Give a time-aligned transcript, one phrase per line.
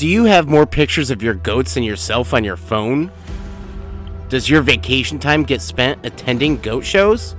[0.00, 3.12] Do you have more pictures of your goats than yourself on your phone?
[4.30, 7.36] Does your vacation time get spent attending goat shows?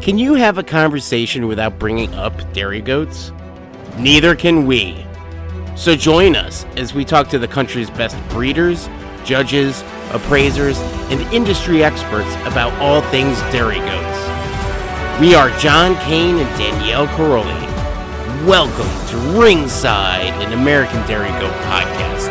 [0.00, 3.32] Can you have a conversation without bringing up dairy goats?
[3.98, 5.04] Neither can we.
[5.74, 8.88] So join us as we talk to the country's best breeders,
[9.24, 9.82] judges,
[10.12, 10.78] appraisers,
[11.10, 15.20] and industry experts about all things dairy goats.
[15.20, 17.73] We are John Kane and Danielle Caroli.
[18.46, 22.30] Welcome to Ringside, an American Dairy Goat podcast.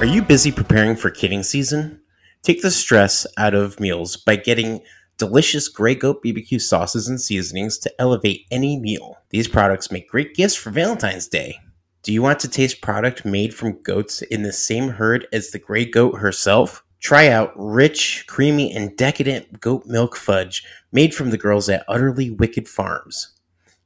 [0.00, 2.00] Are you busy preparing for kidding season?
[2.42, 4.80] Take the stress out of meals by getting
[5.18, 9.18] delicious Grey Goat BBQ sauces and seasonings to elevate any meal.
[9.28, 11.60] These products make great gifts for Valentine's Day.
[12.02, 15.60] Do you want to taste product made from goats in the same herd as the
[15.60, 16.82] Grey Goat herself?
[16.98, 22.30] Try out rich, creamy, and decadent goat milk fudge made from the girls at Utterly
[22.30, 23.32] Wicked Farms.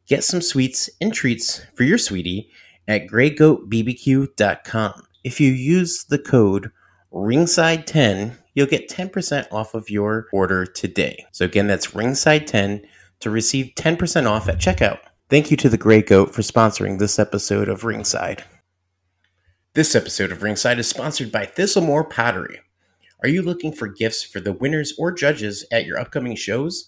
[0.07, 2.51] Get some sweets and treats for your sweetie
[2.87, 5.03] at greygoatbbq.com.
[5.23, 6.71] If you use the code
[7.13, 11.27] ringside10, you'll get 10% off of your order today.
[11.33, 12.85] So again, that's ringside10
[13.21, 14.99] to receive 10% off at checkout.
[15.31, 18.45] Thank you to the Grey Goat for sponsoring this episode of Ringside.
[19.73, 22.61] This episode of Ringside is sponsored by Thistlemore Pottery.
[23.23, 26.87] Are you looking for gifts for the winners or judges at your upcoming shows?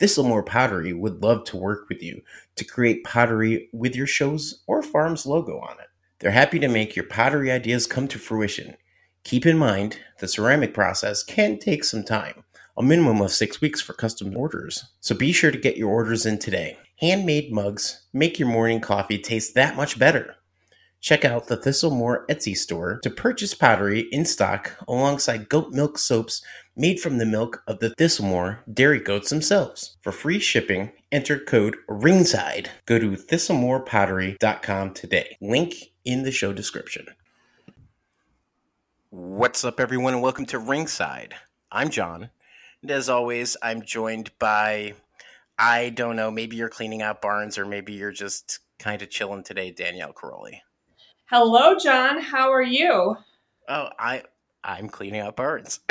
[0.00, 2.22] Thistlemore Pottery would love to work with you
[2.56, 5.88] to create pottery with your show's or farm's logo on it.
[6.18, 8.76] They're happy to make your pottery ideas come to fruition.
[9.24, 12.44] Keep in mind, the ceramic process can take some time,
[12.76, 14.84] a minimum of six weeks for custom orders.
[15.00, 16.78] So be sure to get your orders in today.
[17.00, 20.36] Handmade mugs make your morning coffee taste that much better.
[21.00, 26.44] Check out the Thistlemore Etsy store to purchase pottery in stock alongside goat milk soaps
[26.76, 29.96] made from the milk of the Thistlemore dairy goats themselves.
[30.00, 32.70] For free shipping, enter code RINGSIDE.
[32.86, 35.36] Go to thistlemorepottery.com today.
[35.40, 37.06] Link in the show description.
[39.10, 41.34] What's up, everyone, and welcome to Ringside.
[41.70, 42.30] I'm John,
[42.80, 44.94] and as always, I'm joined by,
[45.58, 49.44] I don't know, maybe you're cleaning out barns or maybe you're just kind of chilling
[49.44, 50.62] today, Danielle Caroli.
[51.26, 52.20] Hello, John.
[52.20, 53.16] How are you?
[53.68, 54.22] Oh, I
[54.64, 55.80] I'm cleaning up barns.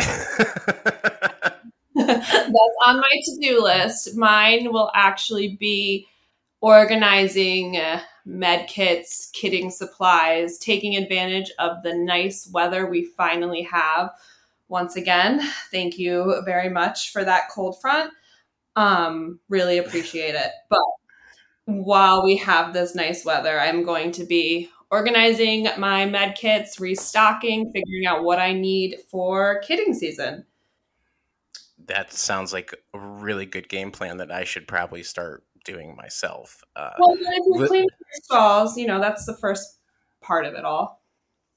[1.96, 4.16] That's on my to-do list.
[4.16, 6.08] Mine will actually be
[6.62, 14.12] organizing uh, med kits, kitting supplies, taking advantage of the nice weather we finally have.
[14.70, 18.12] Once again, thank you very much for that cold front.
[18.76, 20.52] Um, really appreciate it.
[20.70, 20.80] But
[21.66, 27.72] while we have this nice weather, I'm going to be organizing my med kits, restocking,
[27.72, 30.46] figuring out what I need for kidding season.
[31.88, 36.64] That sounds like a really good game plan that I should probably start doing myself.
[36.76, 39.80] Uh, well, if you li- clean your stalls, you know that's the first
[40.22, 41.02] part of it all.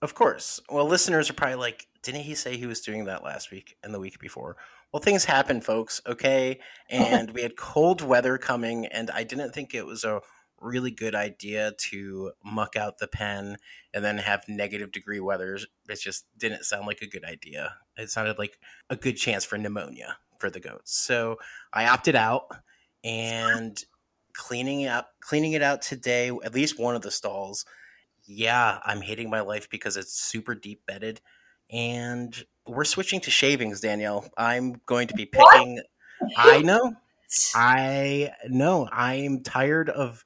[0.00, 0.61] Of course.
[0.71, 3.93] Well, listeners are probably like, didn't he say he was doing that last week and
[3.93, 4.56] the week before?
[4.93, 6.00] Well, things happen, folks.
[6.06, 10.21] Okay, and we had cold weather coming, and I didn't think it was a
[10.60, 13.56] really good idea to muck out the pen
[13.92, 15.59] and then have negative degree weather.
[15.88, 17.76] It just didn't sound like a good idea.
[17.97, 18.59] It sounded like
[18.91, 20.97] a good chance for pneumonia for the goats.
[20.97, 21.38] So
[21.72, 22.47] I opted out
[23.03, 23.82] and
[24.32, 27.64] cleaning it up cleaning it out today, at least one of the stalls.
[28.26, 31.20] Yeah, I'm hating my life because it's super deep bedded.
[31.70, 34.28] And we're switching to shavings, Danielle.
[34.37, 35.81] I'm going to be picking
[36.19, 36.31] what?
[36.37, 36.94] I know.
[37.54, 38.88] I know.
[38.91, 40.25] I'm tired of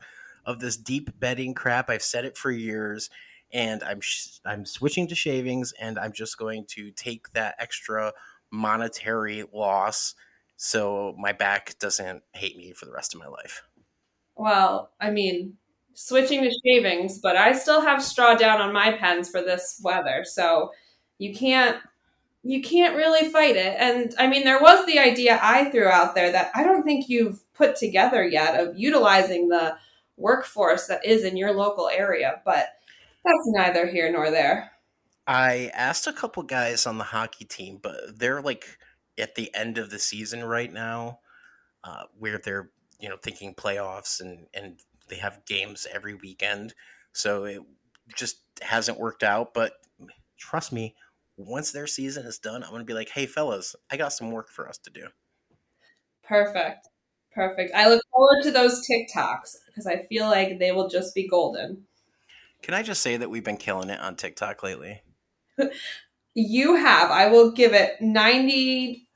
[0.49, 1.91] of this deep bedding crap.
[1.91, 3.11] I've said it for years,
[3.53, 8.15] and I'm sh- I'm switching to shavings, and I'm just going to take that extra
[8.51, 10.15] monetary loss
[10.57, 13.63] so my back doesn't hate me for the rest of my life.
[14.37, 15.59] Well, I mean,
[15.93, 20.25] switching to shavings, but I still have straw down on my pens for this weather,
[20.25, 20.73] so
[21.19, 21.77] you can't
[22.43, 23.77] you can't really fight it.
[23.79, 27.11] And I mean, there was the idea I threw out there that I don't think
[27.11, 29.77] you've put together yet of utilizing the
[30.19, 32.69] workforce that is in your local area, but
[33.25, 34.73] that's neither here nor there.
[35.27, 38.79] I asked a couple guys on the hockey team, but they're like
[39.19, 41.21] at the end of the season right now,
[41.85, 46.75] uh, where they're you know thinking playoffs and and they have games every weekend,
[47.13, 47.61] so it
[48.15, 49.53] just hasn't worked out.
[49.55, 49.75] But
[50.39, 50.95] trust me,
[51.37, 54.51] once their season is done, I'm gonna be like, hey fellas, I got some work
[54.51, 55.09] for us to do.
[56.23, 56.89] Perfect.
[57.35, 57.75] Perfect.
[57.75, 61.85] I look forward to those TikToks because I feel like they will just be golden.
[62.63, 65.03] Can I just say that we've been killing it on TikTok lately?
[66.35, 67.11] you have.
[67.11, 69.07] I will give it 95%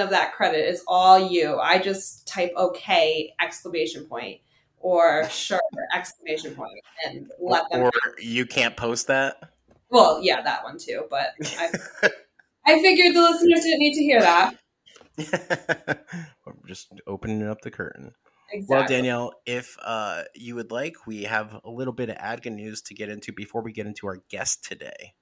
[0.00, 1.58] of that credit is all you.
[1.58, 4.40] I just type okay exclamation point
[4.78, 5.60] or sure
[5.94, 7.80] exclamation point and let them.
[7.82, 8.12] Or know.
[8.18, 9.52] you can't post that.
[9.90, 11.04] Well, yeah, that one too.
[11.10, 11.70] But I,
[12.66, 14.54] I figured the listeners didn't need to hear that.
[16.66, 18.14] Just opening up the curtain.
[18.52, 18.76] Exactly.
[18.76, 22.82] Well, Danielle, if uh, you would like, we have a little bit of ADGA news
[22.82, 25.14] to get into before we get into our guest today.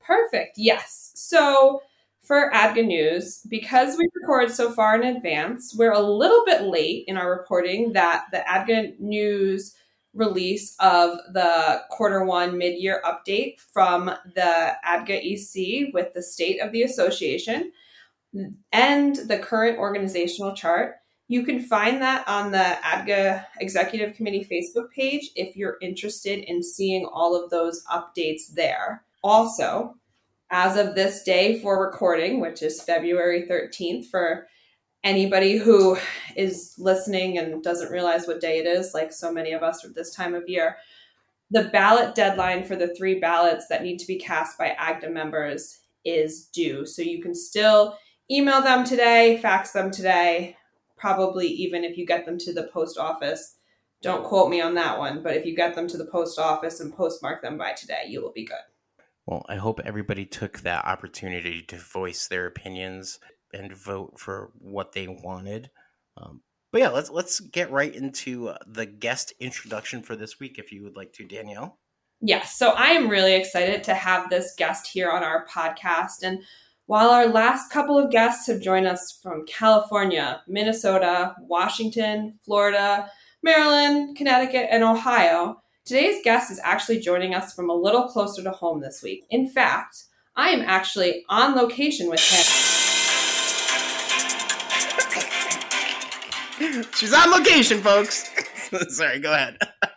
[0.00, 0.56] Perfect.
[0.56, 1.12] Yes.
[1.14, 1.82] So
[2.22, 7.04] for ADGA News, because we record so far in advance, we're a little bit late
[7.08, 9.74] in our reporting that the ADGA News
[10.12, 16.60] release of the quarter one mid year update from the ADGA EC with the state
[16.60, 17.72] of the association
[18.72, 20.96] and the current organizational chart.
[21.28, 26.62] You can find that on the ADGA Executive Committee Facebook page if you're interested in
[26.62, 29.04] seeing all of those updates there.
[29.22, 29.94] Also,
[30.50, 34.48] as of this day for recording, which is February 13th, for
[35.04, 35.96] anybody who
[36.36, 39.94] is listening and doesn't realize what day it is, like so many of us at
[39.94, 40.76] this time of year,
[41.50, 45.80] the ballot deadline for the three ballots that need to be cast by AGDA members
[46.04, 46.86] is due.
[46.86, 47.96] So you can still
[48.30, 50.56] email them today, fax them today,
[50.96, 53.56] probably even if you get them to the post office.
[54.02, 56.80] Don't quote me on that one, but if you get them to the post office
[56.80, 58.56] and postmark them by today, you will be good.
[59.26, 63.18] Well, I hope everybody took that opportunity to voice their opinions
[63.52, 65.70] and vote for what they wanted.
[66.16, 66.40] Um,
[66.72, 70.72] but yeah, let's let's get right into uh, the guest introduction for this week, if
[70.72, 71.78] you would like to, Danielle.
[72.20, 76.22] Yes, so I am really excited to have this guest here on our podcast.
[76.22, 76.42] And
[76.90, 83.08] while our last couple of guests have joined us from California, Minnesota, Washington, Florida,
[83.44, 88.50] Maryland, Connecticut, and Ohio, Today's guest is actually joining us from a little closer to
[88.50, 89.24] home this week.
[89.30, 90.04] In fact,
[90.36, 92.44] I am actually on location with him.
[96.94, 98.30] She's on location, folks.
[98.96, 99.58] Sorry, go ahead.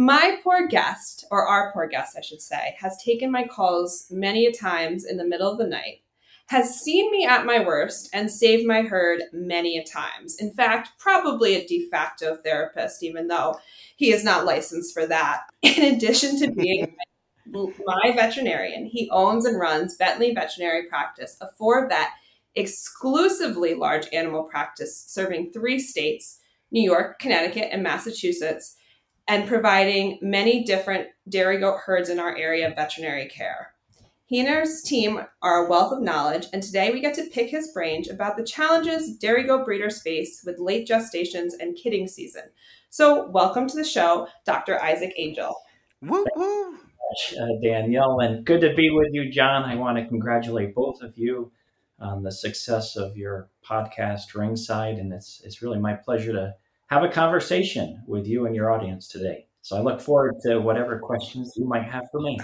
[0.00, 4.46] my poor guest, or our poor guest, I should say, has taken my calls many
[4.46, 6.02] a times in the middle of the night
[6.50, 10.36] has seen me at my worst and saved my herd many a times.
[10.40, 13.56] In fact, probably a de facto therapist, even though
[13.94, 15.42] he is not licensed for that.
[15.62, 16.96] In addition to being
[17.46, 22.08] my veterinarian, he owns and runs Bentley Veterinary Practice, a four vet,
[22.56, 26.40] exclusively large animal practice serving three states
[26.72, 28.76] New York, Connecticut, and Massachusetts,
[29.30, 33.72] and providing many different dairy goat herds in our area of veterinary care.
[34.26, 37.48] He and his team are a wealth of knowledge, and today we get to pick
[37.48, 42.42] his brain about the challenges dairy goat breeders face with late gestations and kidding season.
[42.90, 44.82] So, welcome to the show, Dr.
[44.82, 45.54] Isaac Angel.
[46.02, 46.74] Woo woo.
[47.40, 49.62] Uh, Danielle, and good to be with you, John.
[49.62, 51.52] I want to congratulate both of you
[52.00, 56.54] on the success of your podcast, Ringside, and it's it's really my pleasure to
[56.90, 59.46] have a conversation with you and your audience today.
[59.62, 62.38] So I look forward to whatever questions you might have for me.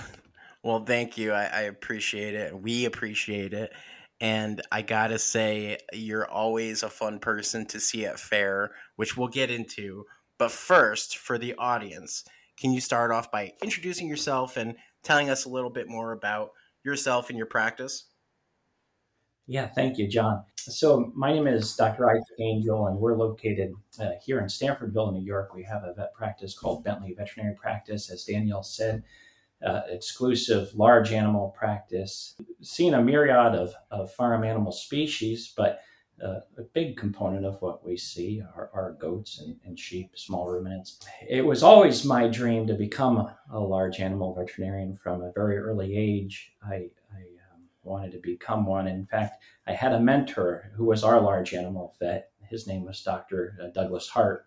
[0.63, 1.33] Well, thank you.
[1.33, 2.57] I, I appreciate it.
[2.57, 3.73] We appreciate it.
[4.21, 9.29] And I gotta say, you're always a fun person to see at fair, which we'll
[9.29, 10.05] get into.
[10.39, 12.25] But first, for the audience,
[12.59, 16.51] can you start off by introducing yourself and telling us a little bit more about
[16.85, 18.07] yourself and your practice?
[19.47, 20.43] Yeah, thank you, John.
[20.57, 22.11] So, my name is Dr.
[22.11, 25.55] Isaac Angel, and we're located uh, here in Stanfordville, New York.
[25.55, 29.05] We have a vet practice called Bentley Veterinary Practice, as Danielle said
[29.65, 35.81] uh, exclusive large animal practice, seeing a myriad of, of farm animal species, but
[36.23, 40.49] uh, a big component of what we see are, are goats and, and, sheep, small
[40.49, 40.99] ruminants.
[41.29, 45.59] It was always my dream to become a, a large animal veterinarian from a very
[45.59, 46.53] early age.
[46.67, 46.89] I,
[47.87, 48.87] wanted to become one.
[48.87, 52.31] In fact, I had a mentor who was our large animal vet.
[52.49, 53.59] His name was Dr.
[53.63, 54.47] Uh, Douglas Hart.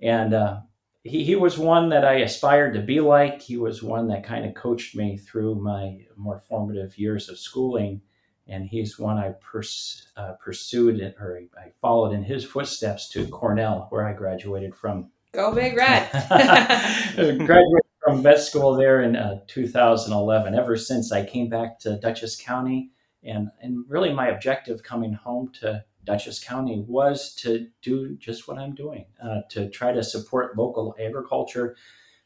[0.00, 0.60] And uh,
[1.02, 3.40] he, he was one that I aspired to be like.
[3.40, 8.02] He was one that kind of coached me through my more formative years of schooling.
[8.46, 13.86] And he's one I pers- uh, pursued or I followed in his footsteps to Cornell,
[13.90, 15.10] where I graduated from.
[15.32, 16.08] Go Big Red!
[17.16, 20.54] graduated from vet school there in uh, 2011.
[20.54, 22.90] Ever since I came back to Dutchess County,
[23.22, 28.56] and and really my objective coming home to Dutchess County was to do just what
[28.56, 31.76] I'm doing, uh, to try to support local agriculture,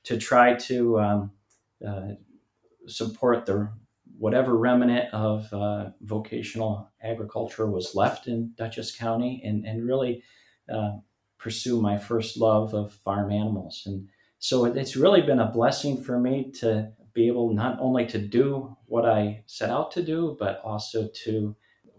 [0.05, 1.33] to try to um,
[1.85, 2.13] uh,
[2.87, 3.69] support the
[4.19, 10.23] whatever remnant of uh, vocational agriculture was left in Dutchess County, and and really
[10.73, 10.93] uh,
[11.39, 13.83] pursue my first love of farm animals.
[13.85, 14.09] And
[14.43, 18.77] so it's really been a blessing for me to be able not only to do
[18.87, 21.55] what I set out to do, but also to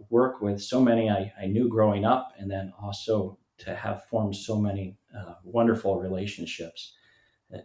[0.09, 4.35] work with so many I, I knew growing up, and then also to have formed
[4.35, 6.97] so many uh, wonderful relationships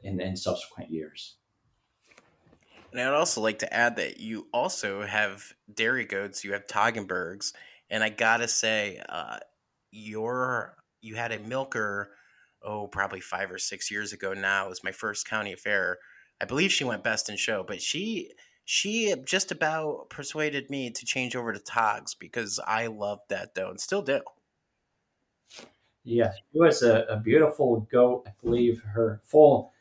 [0.05, 1.35] in, in subsequent years.
[2.93, 7.53] And I'd also like to add that you also have dairy goats, you have Toggenburgs,
[7.91, 9.39] and I gotta say, uh,
[9.91, 12.13] your you had a milker,
[12.69, 14.67] oh, probably five or six years ago now.
[14.67, 15.99] It was my first county fair.
[16.41, 18.33] I believe she went best in show, but she
[18.65, 23.71] she just about persuaded me to change over to Togs because I loved that dough
[23.71, 24.21] and still do.
[26.05, 28.25] Yes, it was a, a beautiful goat.
[28.27, 29.73] I believe her full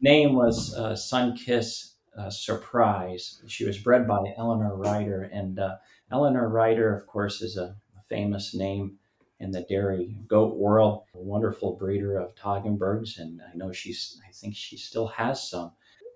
[0.00, 3.42] name was uh, Sunkiss uh, Surprise.
[3.46, 5.76] She was bred by Eleanor Ryder, and uh,
[6.12, 7.76] Eleanor Ryder, of course, is a
[8.08, 8.98] famous name
[9.40, 11.04] in the dairy goat world.
[11.14, 14.20] A wonderful breeder of Toggenburgs, and I know she's.
[14.26, 15.72] I think she still has some.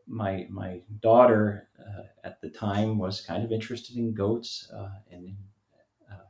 [0.06, 5.36] My my daughter uh, at the time was kind of interested in goats, uh, and
[6.10, 6.24] uh,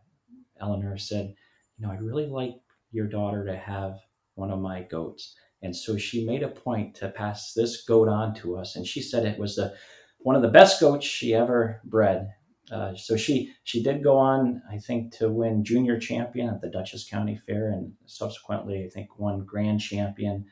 [0.60, 1.34] Eleanor said,
[1.78, 2.56] "You know, I'd really like
[2.92, 3.98] your daughter to have
[4.34, 8.34] one of my goats." And so she made a point to pass this goat on
[8.36, 8.76] to us.
[8.76, 9.74] And she said it was the
[10.18, 12.32] one of the best goats she ever bred.
[12.70, 16.68] Uh, so she she did go on, I think, to win junior champion at the
[16.68, 20.46] Dutchess County Fair, and subsequently, I think, won grand champion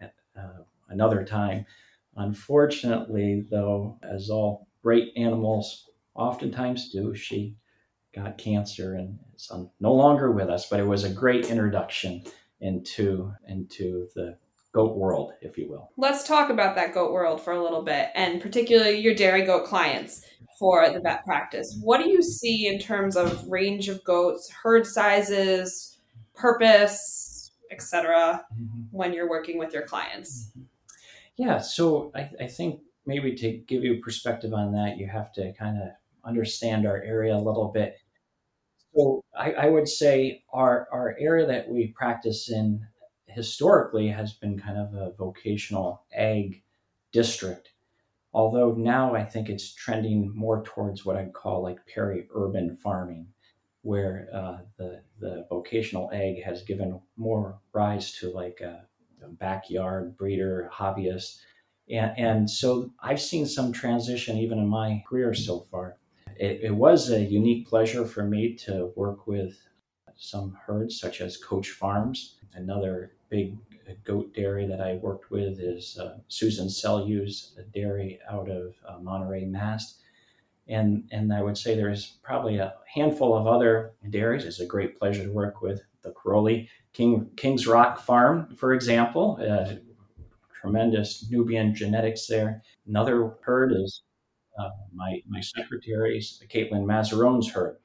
[0.00, 1.64] at uh, another time.
[2.16, 7.56] Unfortunately, though, as all great animals oftentimes do, she
[8.14, 9.50] got cancer and is
[9.80, 10.68] no longer with us.
[10.68, 12.22] But it was a great introduction
[12.60, 14.36] into into the
[14.72, 15.90] goat world, if you will.
[15.96, 19.66] Let's talk about that goat world for a little bit, and particularly your dairy goat
[19.66, 20.24] clients
[20.58, 21.78] for the vet practice.
[21.82, 25.98] What do you see in terms of range of goats, herd sizes,
[26.34, 28.82] purpose, etc., mm-hmm.
[28.90, 30.50] when you're working with your clients?
[30.50, 30.62] Mm-hmm.
[31.36, 35.52] Yeah, so I, I think maybe to give you perspective on that, you have to
[35.54, 35.88] kind of
[36.24, 37.96] understand our area a little bit.
[38.94, 42.86] So I, I, would say our, our area that we practice in
[43.32, 46.62] historically has been kind of a vocational ag
[47.12, 47.70] district.
[48.34, 53.26] Although now I think it's trending more towards what I'd call like peri-urban farming,
[53.82, 58.86] where uh, the the vocational ag has given more rise to like a,
[59.22, 61.40] a backyard breeder, hobbyist,
[61.90, 65.98] and and so I've seen some transition even in my career so far.
[66.38, 69.58] It, it was a unique pleasure for me to work with
[70.16, 73.56] some herds such as Coach Farms, another big
[74.04, 79.46] goat dairy that I worked with is uh, Susan Sellew's dairy out of uh, Monterey,
[79.46, 79.98] Mass.
[80.68, 84.44] And, and I would say there's probably a handful of other dairies.
[84.44, 89.38] It's a great pleasure to work with the Crowley King, Kings Rock Farm, for example.
[89.40, 89.76] Uh,
[90.60, 92.62] tremendous Nubian genetics there.
[92.86, 94.02] Another herd is
[94.58, 97.78] uh, my, my secretary's, Caitlin Mazzarone's herd.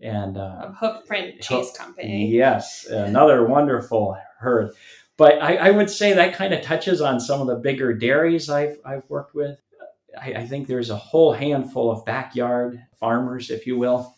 [0.00, 2.30] And uh, Hoofprint Cheese Company.
[2.30, 4.72] Yes, another wonderful herd.
[5.16, 8.48] But I, I would say that kind of touches on some of the bigger dairies
[8.48, 9.58] I've, I've worked with.
[10.20, 14.16] I, I think there's a whole handful of backyard farmers, if you will.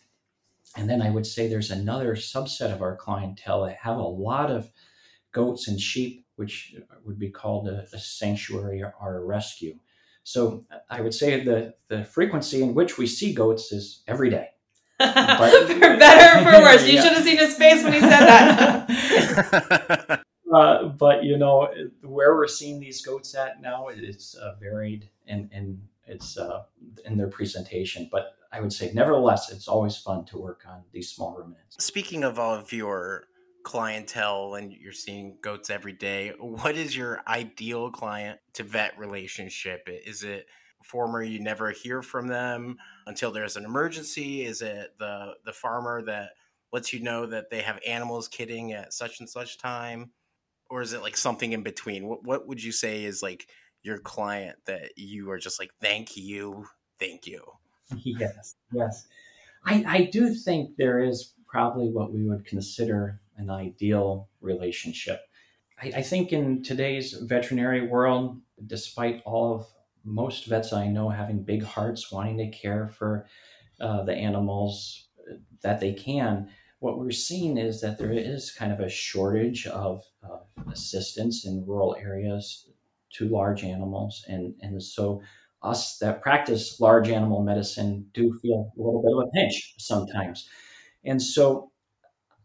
[0.77, 4.51] And then I would say there's another subset of our clientele that have a lot
[4.51, 4.71] of
[5.31, 9.77] goats and sheep, which would be called a, a sanctuary or a rescue.
[10.23, 14.49] So I would say the, the frequency in which we see goats is every day.
[15.37, 16.85] But, for better or for worse.
[16.85, 17.03] You yeah.
[17.03, 20.21] should have seen his face when he said that.
[20.51, 25.49] Uh, but you know where we're seeing these goats at now, it's uh, varied and
[25.53, 26.63] and it's uh,
[27.05, 28.09] in their presentation.
[28.11, 31.83] But I would say, nevertheless, it's always fun to work on these small ruminants.
[31.83, 33.27] Speaking of all of your
[33.63, 39.87] clientele and you're seeing goats every day, what is your ideal client to vet relationship?
[39.87, 40.47] Is it
[40.83, 44.45] former you never hear from them until there's an emergency?
[44.45, 46.31] Is it the the farmer that
[46.73, 50.11] lets you know that they have animals kidding at such and such time?
[50.71, 52.07] or is it like something in between?
[52.07, 53.47] What what would you say is like
[53.83, 56.65] your client that you are just like, thank you,
[56.99, 57.43] thank you?
[58.03, 59.05] Yes, yes.
[59.65, 65.19] I, I do think there is probably what we would consider an ideal relationship.
[65.81, 69.65] I, I think in today's veterinary world, despite all of
[70.03, 73.27] most vets I know having big hearts, wanting to care for
[73.79, 75.07] uh, the animals
[75.61, 76.49] that they can,
[76.81, 80.39] what we're seeing is that there is kind of a shortage of uh,
[80.71, 82.67] assistance in rural areas
[83.13, 84.25] to large animals.
[84.27, 85.21] And, and so,
[85.61, 90.49] us that practice large animal medicine do feel a little bit of a pinch sometimes.
[91.05, 91.70] And so,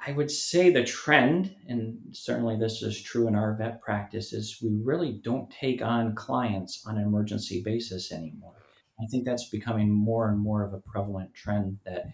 [0.07, 4.61] I would say the trend, and certainly this is true in our vet practice, is
[4.63, 8.55] we really don't take on clients on an emergency basis anymore.
[9.01, 12.05] I think that's becoming more and more of a prevalent trend that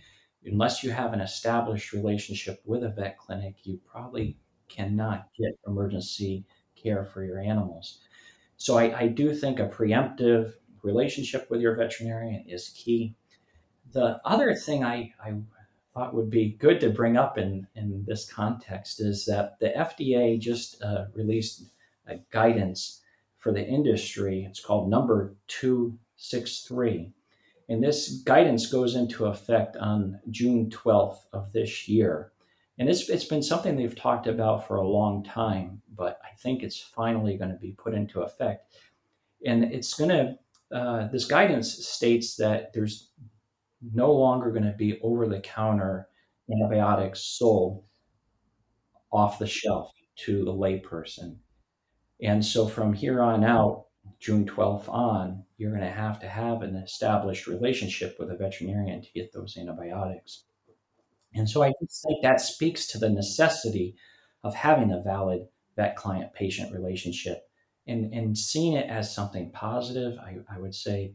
[0.45, 6.47] unless you have an established relationship with a vet clinic, you probably cannot get emergency
[6.75, 8.01] care for your animals.
[8.57, 13.17] So I, I do think a preemptive relationship with your veterinarian is key.
[13.93, 15.35] The other thing I, I
[15.95, 20.39] thought would be good to bring up in, in this context is that the FDA
[20.39, 21.65] just uh, released
[22.07, 23.03] a guidance
[23.39, 24.47] for the industry.
[24.49, 27.13] It's called number 263.
[27.69, 32.33] And this guidance goes into effect on June 12th of this year.
[32.79, 36.63] And it's, it's been something they've talked about for a long time, but I think
[36.63, 38.75] it's finally going to be put into effect.
[39.45, 40.39] And it's going to,
[40.77, 43.11] uh, this guidance states that there's
[43.93, 46.09] no longer going to be over the counter
[46.51, 47.85] antibiotics sold
[49.13, 51.37] off the shelf to the layperson.
[52.23, 53.87] And so from here on out,
[54.21, 59.03] June 12th on, you're going to have to have an established relationship with a veterinarian
[59.03, 60.45] to get those antibiotics.
[61.35, 63.97] And so I think that speaks to the necessity
[64.45, 65.43] of having a valid
[65.77, 67.49] vet client patient relationship
[67.87, 70.19] and, and seeing it as something positive.
[70.19, 71.15] I, I would say,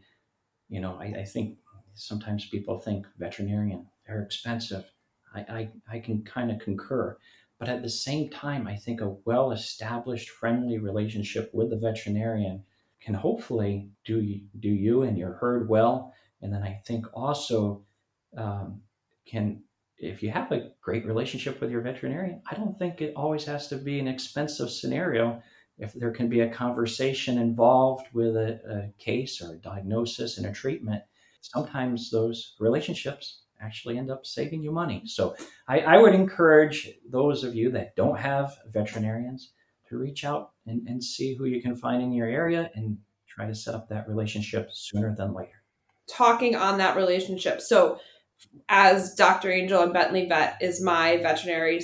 [0.69, 1.57] you know, I, I think
[1.97, 4.85] sometimes people think veterinarian, they're expensive.
[5.33, 7.17] I, I, I can kind of concur.
[7.59, 12.63] But at the same time, I think a well established, friendly relationship with the veterinarian
[13.01, 16.13] can hopefully do do you and your herd well.
[16.41, 17.83] And then I think also
[18.37, 18.81] um,
[19.25, 19.63] can,
[19.97, 23.67] if you have a great relationship with your veterinarian, I don't think it always has
[23.69, 25.41] to be an expensive scenario.
[25.79, 30.45] If there can be a conversation involved with a, a case or a diagnosis and
[30.45, 31.03] a treatment,
[31.41, 35.03] sometimes those relationships actually end up saving you money.
[35.06, 35.36] So
[35.67, 39.51] I, I, would encourage those of you that don't have veterinarians
[39.89, 43.48] to reach out and, and see who you can find in your area and try
[43.48, 45.63] to set up that relationship sooner than later.
[46.08, 47.62] Talking on that relationship.
[47.62, 48.00] So
[48.70, 49.51] as Dr.
[49.51, 51.82] Angel and Bentley Vet is my veterinary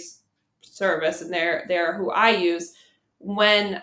[0.61, 2.73] service and they're they're who I use
[3.17, 3.81] when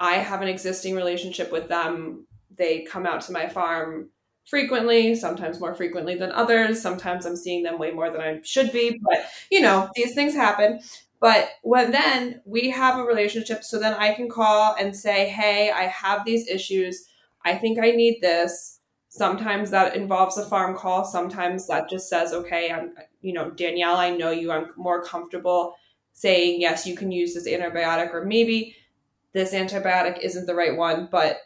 [0.00, 4.10] I have an existing relationship with them, they come out to my farm
[4.46, 6.80] frequently, sometimes more frequently than others.
[6.80, 10.34] Sometimes I'm seeing them way more than I should be, but you know, these things
[10.34, 10.80] happen.
[11.20, 15.70] But when then we have a relationship, so then I can call and say, Hey,
[15.70, 17.06] I have these issues.
[17.44, 18.80] I think I need this.
[19.08, 21.04] Sometimes that involves a farm call.
[21.04, 24.50] Sometimes that just says, Okay, I'm, you know, Danielle, I know you.
[24.50, 25.76] I'm more comfortable
[26.12, 28.74] saying, Yes, you can use this antibiotic, or maybe
[29.32, 31.38] this antibiotic isn't the right one, but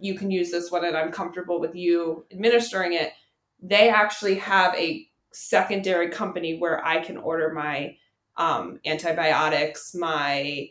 [0.00, 3.12] you can use this one and I'm comfortable with you administering it.
[3.62, 7.96] They actually have a secondary company where I can order my
[8.36, 10.70] um, antibiotics, my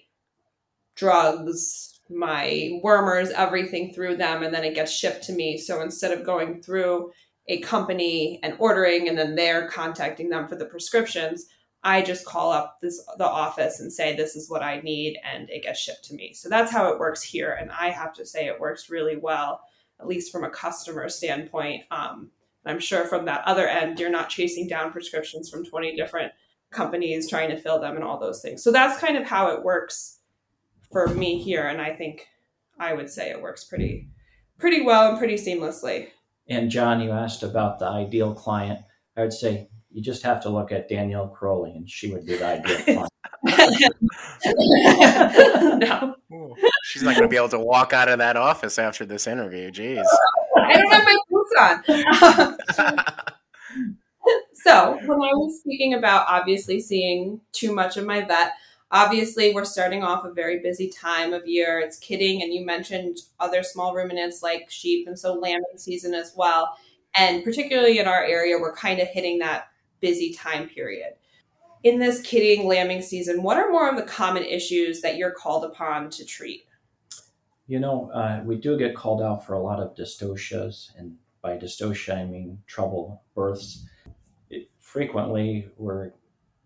[0.96, 5.58] drugs, my wormers, everything through them, and then it gets shipped to me.
[5.58, 7.12] So instead of going through
[7.48, 11.46] a company and ordering and then they're contacting them for the prescriptions,
[11.84, 15.50] I just call up this the office and say this is what I need and
[15.50, 16.34] it gets shipped to me.
[16.34, 19.62] So that's how it works here and I have to say it works really well
[20.00, 21.84] at least from a customer standpoint.
[21.92, 22.32] Um,
[22.66, 26.34] I'm sure from that other end you're not chasing down prescriptions from 20 different
[26.70, 28.62] companies trying to fill them and all those things.
[28.62, 30.20] So that's kind of how it works
[30.92, 32.28] for me here and I think
[32.78, 34.10] I would say it works pretty
[34.58, 36.10] pretty well and pretty seamlessly.
[36.50, 38.80] And John, you asked about the ideal client.
[39.16, 42.38] I would say you just have to look at Danielle Caroli, and she would be
[42.38, 43.08] the ideal
[45.80, 46.16] no.
[46.84, 49.72] She's not going to be able to walk out of that office after this interview.
[49.72, 50.04] Jeez.
[50.58, 51.84] I don't have my boots on.
[54.54, 58.54] so, when I was speaking about obviously seeing too much of my vet,
[58.92, 61.80] obviously we're starting off a very busy time of year.
[61.80, 66.34] It's kidding, and you mentioned other small ruminants like sheep, and so lambing season as
[66.36, 66.76] well.
[67.16, 69.70] And particularly in our area, we're kind of hitting that
[70.00, 71.14] busy time period.
[71.84, 75.64] In this kidding lambing season, what are more of the common issues that you're called
[75.64, 76.66] upon to treat?
[77.68, 81.58] You know, uh, we do get called out for a lot of dystocias, and by
[81.58, 83.86] dystocia, I mean trouble births.
[84.50, 86.12] It, frequently, we're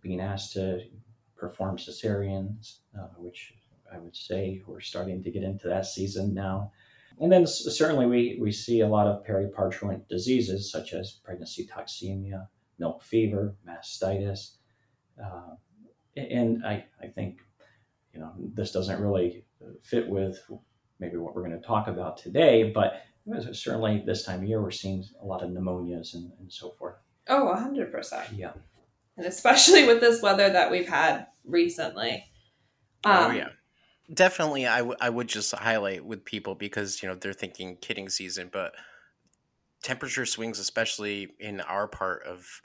[0.01, 0.81] being asked to
[1.35, 3.53] perform cesareans, uh, which
[3.93, 6.71] I would say we're starting to get into that season now.
[7.19, 12.47] And then certainly we, we see a lot of periparturient diseases such as pregnancy toxemia,
[12.79, 14.57] milk fever, mastitis.
[15.21, 15.55] Uh,
[16.15, 17.39] and I, I think,
[18.13, 19.45] you know, this doesn't really
[19.81, 20.39] fit with
[20.99, 23.01] maybe what we're going to talk about today, but
[23.51, 26.95] certainly this time of year we're seeing a lot of pneumonias and, and so forth.
[27.27, 28.37] Oh, 100%.
[28.37, 28.51] Yeah.
[29.17, 32.25] And especially with this weather that we've had recently.
[33.05, 33.49] Oh, um, oh, yeah.
[34.13, 38.09] Definitely, I, w- I would just highlight with people because, you know, they're thinking kidding
[38.09, 38.73] season, but
[39.83, 42.61] temperature swings, especially in our part of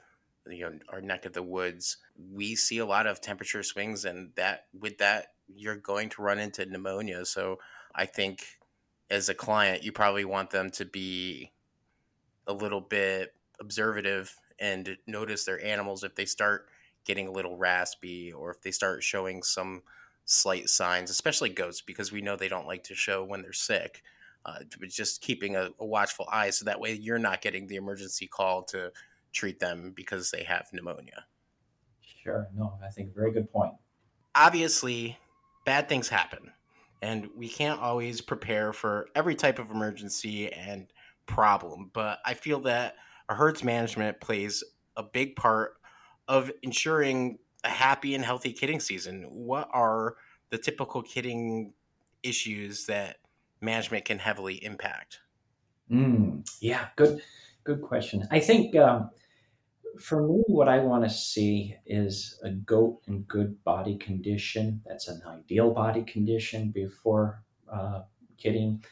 [0.47, 1.97] you know our neck of the woods,
[2.33, 6.39] we see a lot of temperature swings, and that with that you're going to run
[6.39, 7.25] into pneumonia.
[7.25, 7.59] So
[7.93, 8.43] I think
[9.09, 11.51] as a client, you probably want them to be
[12.47, 16.67] a little bit observative and notice their animals if they start
[17.05, 19.81] getting a little raspy or if they start showing some
[20.25, 24.03] slight signs, especially goats, because we know they don't like to show when they're sick.
[24.45, 28.25] Uh, just keeping a, a, watchful eye so that way you're not getting the emergency
[28.25, 28.89] call to
[29.33, 31.25] treat them because they have pneumonia.
[32.23, 32.47] Sure.
[32.55, 33.73] No, I think very good point.
[34.35, 35.17] Obviously,
[35.65, 36.51] bad things happen,
[37.01, 40.87] and we can't always prepare for every type of emergency and
[41.25, 41.91] problem.
[41.93, 42.95] But I feel that
[43.27, 44.63] a herds management plays
[44.97, 45.73] a big part
[46.27, 49.23] of ensuring a happy and healthy kidding season.
[49.29, 50.15] What are
[50.49, 51.73] the typical kidding
[52.23, 53.17] issues that
[53.61, 55.19] management can heavily impact?
[55.91, 57.21] Mm, yeah, good,
[57.63, 58.27] good question.
[58.31, 59.09] I think um,
[59.99, 64.81] for me, what I want to see is a goat in good body condition.
[64.85, 68.01] That's an ideal body condition before uh,
[68.37, 68.83] kidding.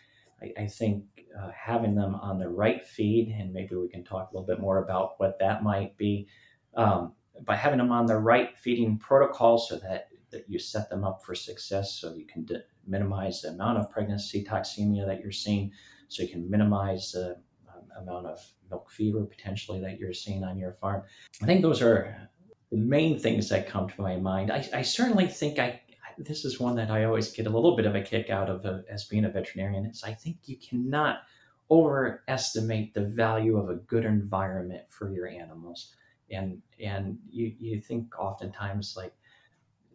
[0.41, 1.05] I, I think
[1.39, 4.59] uh, having them on the right feed, and maybe we can talk a little bit
[4.59, 6.27] more about what that might be.
[6.75, 7.13] Um,
[7.45, 11.23] by having them on the right feeding protocol so that, that you set them up
[11.23, 12.55] for success so you can d-
[12.87, 15.71] minimize the amount of pregnancy toxemia that you're seeing.
[16.07, 17.37] So you can minimize the
[17.69, 21.03] um, amount of milk fever potentially that you're seeing on your farm.
[21.41, 22.29] I think those are
[22.71, 24.51] the main things that come to my mind.
[24.51, 25.81] I, I certainly think i
[26.19, 28.65] this is one that i always get a little bit of a kick out of
[28.65, 31.19] uh, as being a veterinarian is i think you cannot
[31.69, 35.93] overestimate the value of a good environment for your animals.
[36.31, 39.13] And and you, you think oftentimes like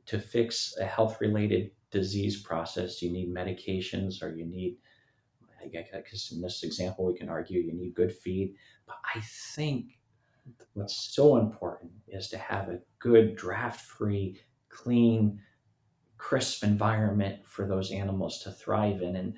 [0.07, 3.02] to fix a health related disease process.
[3.02, 4.76] You need medications or you need
[5.62, 8.52] i guess in this example we can argue you need good feed
[8.85, 9.20] but i
[9.55, 9.98] think
[10.74, 15.38] what's so important is to have a good draft free clean
[16.18, 19.16] crisp environment for those animals to thrive in.
[19.16, 19.35] And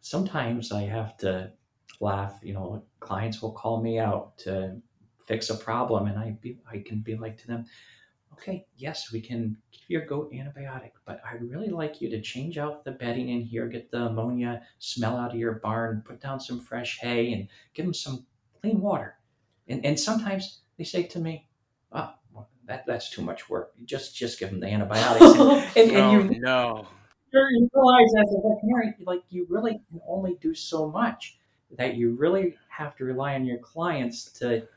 [0.00, 1.52] sometimes i have to
[2.00, 4.80] laugh you know clients will call me out to
[5.26, 7.66] fix a problem and I be I can be like to them,
[8.32, 12.58] okay, yes, we can give your goat antibiotic, but I'd really like you to change
[12.58, 16.40] out the bedding in here, get the ammonia smell out of your barn, put down
[16.40, 18.26] some fresh hay, and give them some
[18.60, 19.16] clean water.
[19.68, 21.48] And and sometimes they say to me,
[21.92, 22.12] oh,
[22.66, 23.72] that that's too much work.
[23.84, 25.24] Just just give them the antibiotics.
[25.24, 25.40] and,
[25.76, 26.86] and, and oh, you no.
[27.32, 31.38] You realize as a veterinarian, like you really can only do so much.
[31.76, 34.68] That you really have to rely on your clients to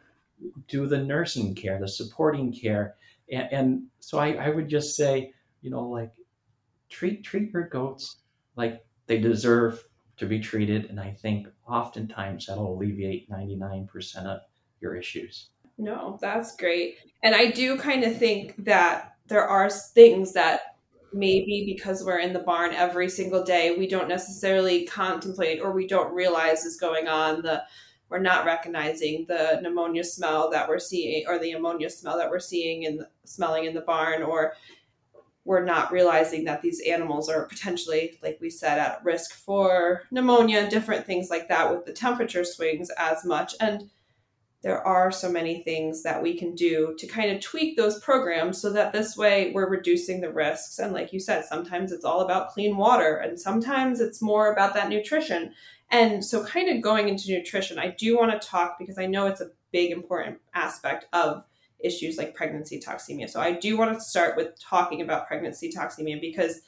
[0.67, 2.95] do the nursing care, the supporting care.
[3.31, 6.11] And, and so I, I would just say, you know, like
[6.89, 8.17] treat treat your goats
[8.55, 9.83] like they deserve
[10.17, 10.85] to be treated.
[10.85, 14.41] And I think oftentimes that'll alleviate 99% of
[14.81, 15.49] your issues.
[15.77, 16.97] No, that's great.
[17.23, 20.61] And I do kind of think that there are things that
[21.13, 25.87] maybe because we're in the barn every single day, we don't necessarily contemplate or we
[25.87, 27.41] don't realize is going on.
[27.41, 27.63] The
[28.09, 32.39] we're not recognizing the pneumonia smell that we're seeing or the ammonia smell that we're
[32.39, 34.53] seeing and smelling in the barn or
[35.45, 40.69] we're not realizing that these animals are potentially like we said at risk for pneumonia
[40.69, 43.55] different things like that with the temperature swings as much.
[43.59, 43.89] And
[44.61, 48.61] there are so many things that we can do to kind of tweak those programs
[48.61, 50.79] so that this way we're reducing the risks.
[50.79, 54.73] And like you said sometimes it's all about clean water and sometimes it's more about
[54.73, 55.53] that nutrition
[55.91, 59.27] and so, kind of going into nutrition, I do want to talk because I know
[59.27, 61.43] it's a big, important aspect of
[61.79, 63.29] issues like pregnancy toxemia.
[63.29, 66.61] So, I do want to start with talking about pregnancy toxemia because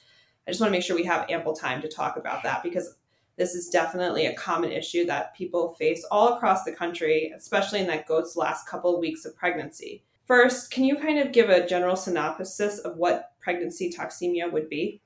[0.48, 2.96] I just want to make sure we have ample time to talk about that because
[3.38, 7.88] this is definitely a common issue that people face all across the country, especially in
[7.88, 10.04] that goat's last couple of weeks of pregnancy.
[10.26, 15.02] First, can you kind of give a general synopsis of what pregnancy toxemia would be?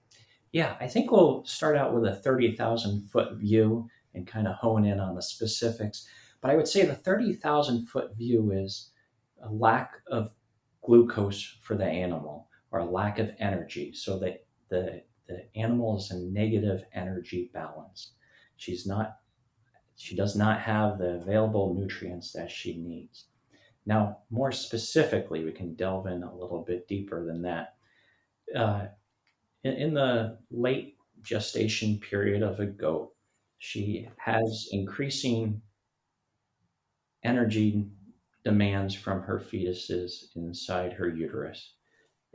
[0.51, 4.85] Yeah, I think we'll start out with a 30,000 foot view and kind of hone
[4.85, 6.07] in on the specifics.
[6.41, 8.91] But I would say the 30,000 foot view is
[9.41, 10.31] a lack of
[10.83, 16.11] glucose for the animal or a lack of energy so that the, the animal is
[16.11, 18.11] in negative energy balance.
[18.57, 19.17] She's not,
[19.95, 23.25] she does not have the available nutrients that she needs.
[23.85, 27.75] Now, more specifically, we can delve in a little bit deeper than that.
[28.55, 28.87] Uh,
[29.63, 33.14] in, in the late gestation period of a goat,
[33.59, 35.61] she has increasing
[37.23, 37.85] energy
[38.43, 41.73] demands from her fetuses inside her uterus.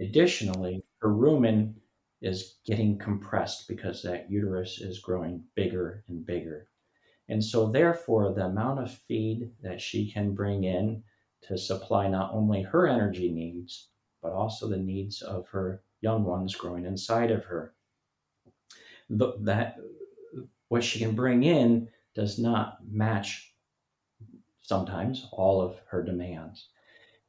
[0.01, 1.75] Additionally, her rumen
[2.21, 6.69] is getting compressed because that uterus is growing bigger and bigger.
[7.29, 11.05] And so, therefore, the amount of feed that she can bring in
[11.43, 13.89] to supply not only her energy needs,
[14.21, 17.75] but also the needs of her young ones growing inside of her.
[19.09, 19.77] The, that
[20.71, 23.53] what she can bring in does not match
[24.63, 26.69] sometimes all of her demands.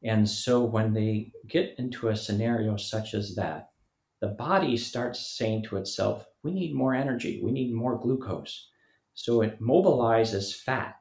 [0.04, 3.72] And so when they get into a scenario such as that,
[4.20, 8.70] the body starts saying to itself, we need more energy, we need more glucose.
[9.16, 10.98] So it mobilizes fat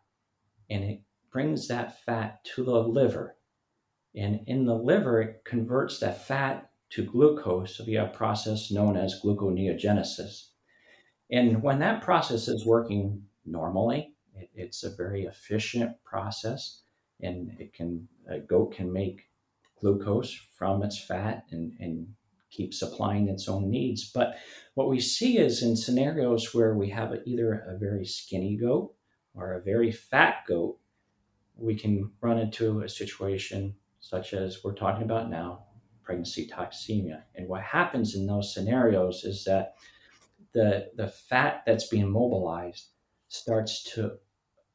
[0.70, 3.36] and it brings that fat to the liver.
[4.14, 9.20] And in the liver, it converts that fat to glucose via a process known as
[9.22, 10.49] gluconeogenesis.
[11.30, 16.82] And when that process is working normally, it, it's a very efficient process,
[17.20, 19.28] and it can a goat can make
[19.80, 22.06] glucose from its fat and, and
[22.50, 24.10] keep supplying its own needs.
[24.10, 24.34] But
[24.74, 28.94] what we see is in scenarios where we have either a very skinny goat
[29.34, 30.78] or a very fat goat,
[31.56, 35.64] we can run into a situation such as we're talking about now
[36.02, 37.22] pregnancy toxemia.
[37.36, 39.74] And what happens in those scenarios is that
[40.52, 42.88] the, the fat that's being mobilized
[43.28, 44.12] starts to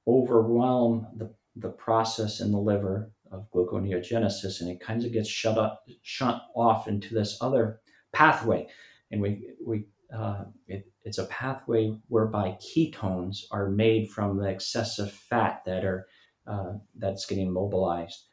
[0.07, 5.57] overwhelm the, the process in the liver of gluconeogenesis and it kind of gets shut
[5.57, 7.81] up, shut off into this other
[8.13, 8.67] pathway.
[9.11, 9.85] And we, we,
[10.15, 16.07] uh, it, it's a pathway whereby ketones are made from the excessive fat that are,
[16.47, 18.23] uh, that's getting mobilized.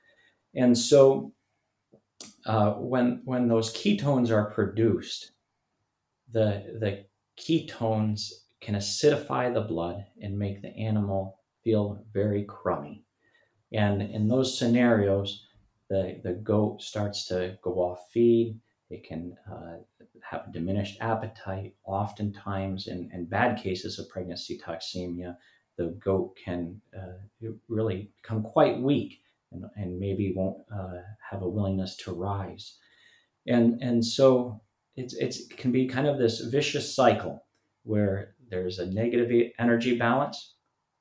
[0.54, 1.32] And so
[2.46, 5.32] uh, when, when those ketones are produced,
[6.30, 7.04] the, the
[7.38, 13.04] ketones can acidify the blood and make the animal feel very crummy.
[13.72, 15.46] And in those scenarios,
[15.88, 18.58] the, the goat starts to go off feed.
[18.90, 19.78] It can uh,
[20.22, 21.74] have diminished appetite.
[21.84, 25.36] Oftentimes, in, in bad cases of pregnancy toxemia,
[25.76, 31.48] the goat can uh, really become quite weak and, and maybe won't uh, have a
[31.48, 32.76] willingness to rise.
[33.46, 34.60] And, and so
[34.96, 37.44] it's, it's, it can be kind of this vicious cycle
[37.84, 40.54] where there's a negative energy balance.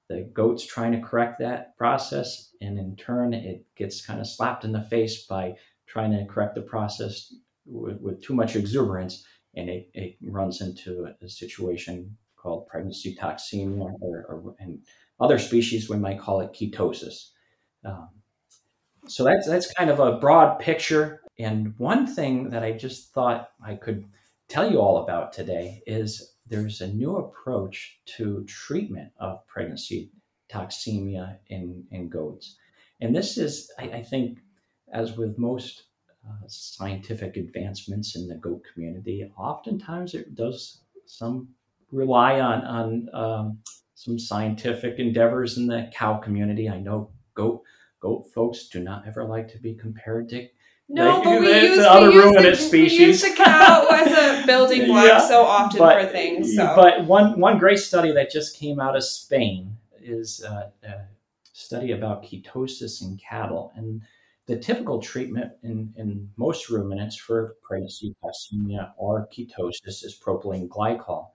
[0.09, 4.65] The goat's trying to correct that process, and in turn, it gets kind of slapped
[4.65, 5.55] in the face by
[5.87, 7.33] trying to correct the process
[7.65, 9.25] with, with too much exuberance,
[9.55, 14.81] and it, it runs into a, situation called pregnancy toxemia, or, or in
[15.19, 17.29] other species we might call it ketosis.
[17.85, 18.09] Um,
[19.07, 21.20] so that's that's kind of a broad picture.
[21.39, 24.05] And one thing that I just thought I could
[24.47, 30.11] tell you all about today is there's a new approach to treatment of pregnancy
[30.51, 32.57] toxemia in, in goats.
[32.99, 34.39] And this is, I, I think,
[34.93, 35.83] as with most
[36.27, 41.47] uh, scientific advancements in the goat community, oftentimes it does some
[41.91, 43.59] rely on, on um,
[43.95, 46.69] some scientific endeavors in the cow community.
[46.69, 47.63] I know goat
[48.01, 50.47] goat folks do not ever like to be compared to
[50.89, 52.99] no, but we use, the other ruminant species.
[52.99, 56.55] We use the cow as a building block yeah, so often but, for things.
[56.55, 56.73] So.
[56.75, 61.01] But one one great study that just came out of Spain is uh, a
[61.53, 64.01] study about ketosis in cattle, and
[64.47, 71.27] the typical treatment in, in most ruminants for pregnancy toxemia or ketosis is propylene glycol.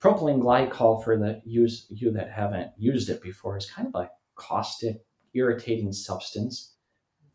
[0.00, 4.10] Propylene glycol, for the use you that haven't used it before, is kind of a
[4.36, 5.00] caustic
[5.34, 6.74] irritating substance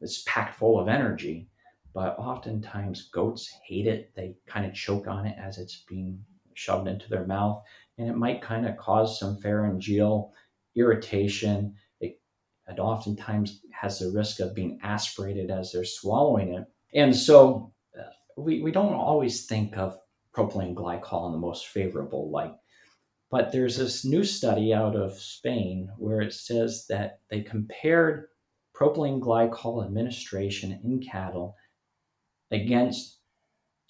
[0.03, 1.47] that's packed full of energy.
[1.93, 4.11] But oftentimes goats hate it.
[4.15, 6.19] They kind of choke on it as it's being
[6.55, 7.63] shoved into their mouth.
[7.97, 10.33] And it might kind of cause some pharyngeal
[10.75, 11.75] irritation.
[12.01, 12.19] It,
[12.67, 16.65] it oftentimes has the risk of being aspirated as they're swallowing it.
[16.93, 18.03] And so uh,
[18.35, 19.97] we, we don't always think of
[20.35, 22.55] propylene glycol in the most favorable light.
[23.31, 28.27] But there's this new study out of Spain where it says that they compared
[28.83, 31.55] propylene glycol administration in cattle
[32.51, 33.19] against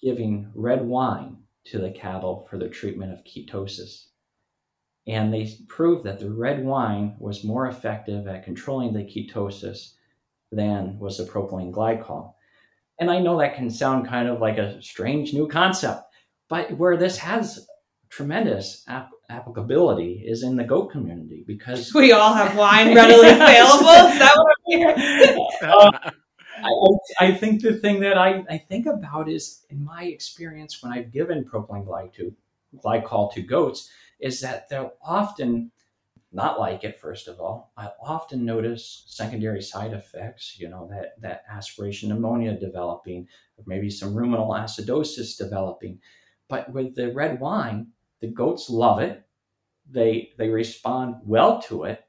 [0.00, 4.06] giving red wine to the cattle for the treatment of ketosis.
[5.06, 9.94] And they proved that the red wine was more effective at controlling the ketosis
[10.52, 12.34] than was the propylene glycol.
[13.00, 16.04] And I know that can sound kind of like a strange new concept,
[16.48, 17.66] but where this has
[18.08, 23.88] tremendous ap- applicability is in the goat community because we all have wine readily available.
[23.88, 25.48] Is that what I'm hearing?
[25.62, 26.10] uh,
[26.62, 30.92] I, I, think the thing that I, I think about is in my experience when
[30.92, 32.34] I've given propylene
[32.82, 35.70] glycol to goats is that they'll often
[36.32, 41.20] not like it first of all i often notice secondary side effects you know that
[41.20, 45.98] that aspiration pneumonia developing or maybe some ruminal acidosis developing
[46.48, 47.86] but with the red wine
[48.24, 49.22] the goats love it.
[49.90, 52.04] They they respond well to it,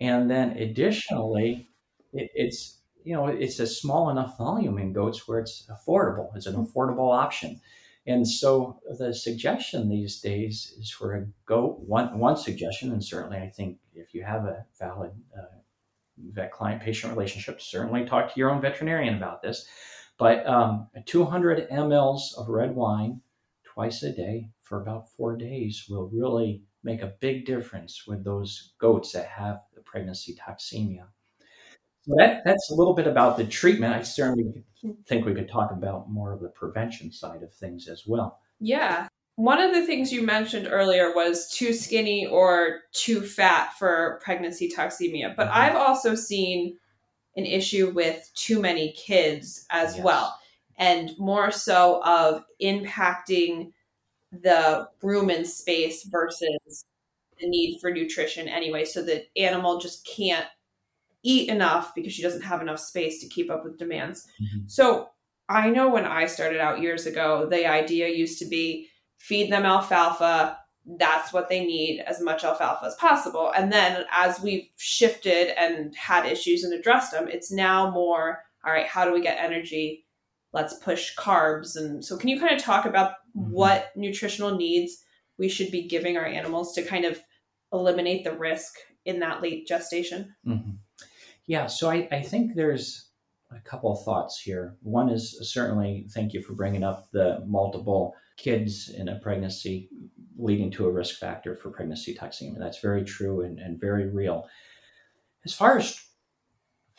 [0.00, 1.68] and then additionally,
[2.14, 6.34] it, it's you know, it's a small enough volume in goats where it's affordable.
[6.34, 7.60] It's an affordable option.
[8.06, 13.36] And so the suggestion these days is for a goat, one, one suggestion, and certainly
[13.38, 15.58] I think if you have a valid uh,
[16.32, 19.66] vet client patient relationship, certainly talk to your own veterinarian about this.
[20.18, 23.20] But um, 200 mLs of red wine
[23.64, 28.74] twice a day for about four days will really make a big difference with those
[28.78, 31.06] goats that have the pregnancy toxemia.
[32.02, 33.94] So that, that's a little bit about the treatment.
[33.94, 34.64] I certainly
[35.06, 38.40] think we could talk about more of the prevention side of things as well.
[38.60, 39.08] Yeah.
[39.36, 44.70] One of the things you mentioned earlier was too skinny or too fat for pregnancy
[44.70, 45.58] toxemia, but mm-hmm.
[45.58, 46.76] I've also seen
[47.36, 50.04] an issue with too many kids as yes.
[50.04, 50.38] well,
[50.76, 53.72] and more so of impacting
[54.32, 56.84] the rumen space versus
[57.40, 58.84] the need for nutrition anyway.
[58.84, 60.46] So the animal just can't
[61.22, 64.26] eat enough because she doesn't have enough space to keep up with demands.
[64.40, 64.66] Mm-hmm.
[64.66, 65.08] So
[65.48, 68.88] I know when I started out years ago, the idea used to be
[69.18, 70.58] feed them alfalfa.
[70.98, 73.52] That's what they need, as much alfalfa as possible.
[73.54, 78.72] And then as we've shifted and had issues and addressed them, it's now more all
[78.72, 80.04] right, how do we get energy?
[80.52, 81.76] Let's push carbs.
[81.76, 83.50] And so, can you kind of talk about mm-hmm.
[83.50, 85.04] what nutritional needs
[85.38, 87.20] we should be giving our animals to kind of
[87.72, 90.34] eliminate the risk in that late gestation?
[90.46, 90.72] Mm-hmm.
[91.46, 93.08] Yeah, so I, I think there's
[93.50, 94.76] a couple of thoughts here.
[94.82, 99.88] One is certainly thank you for bringing up the multiple kids in a pregnancy
[100.36, 102.58] leading to a risk factor for pregnancy toxemia.
[102.58, 104.46] That's very true and, and very real.
[105.44, 106.00] As far as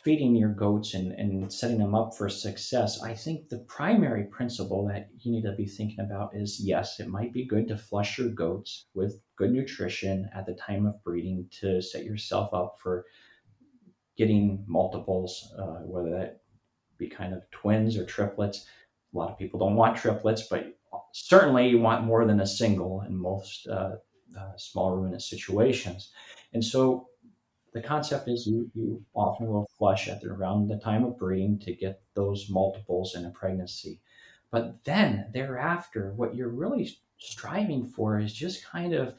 [0.02, 4.86] feeding your goats and, and setting them up for success, I think the primary principle
[4.88, 8.18] that you need to be thinking about is yes, it might be good to flush
[8.18, 13.04] your goats with good nutrition at the time of breeding to set yourself up for
[14.16, 16.40] getting multiples, uh, whether that
[16.98, 18.66] be kind of twins or triplets.
[19.14, 20.78] A lot of people don't want triplets, but
[21.12, 23.96] certainly you want more than a single in most uh,
[24.38, 26.10] uh, small ruminant situations.
[26.52, 27.09] And so
[27.72, 31.58] the concept is you, you often will flush at the, around the time of breeding
[31.60, 34.00] to get those multiples in a pregnancy.
[34.50, 39.14] But then thereafter, what you're really striving for is just kind of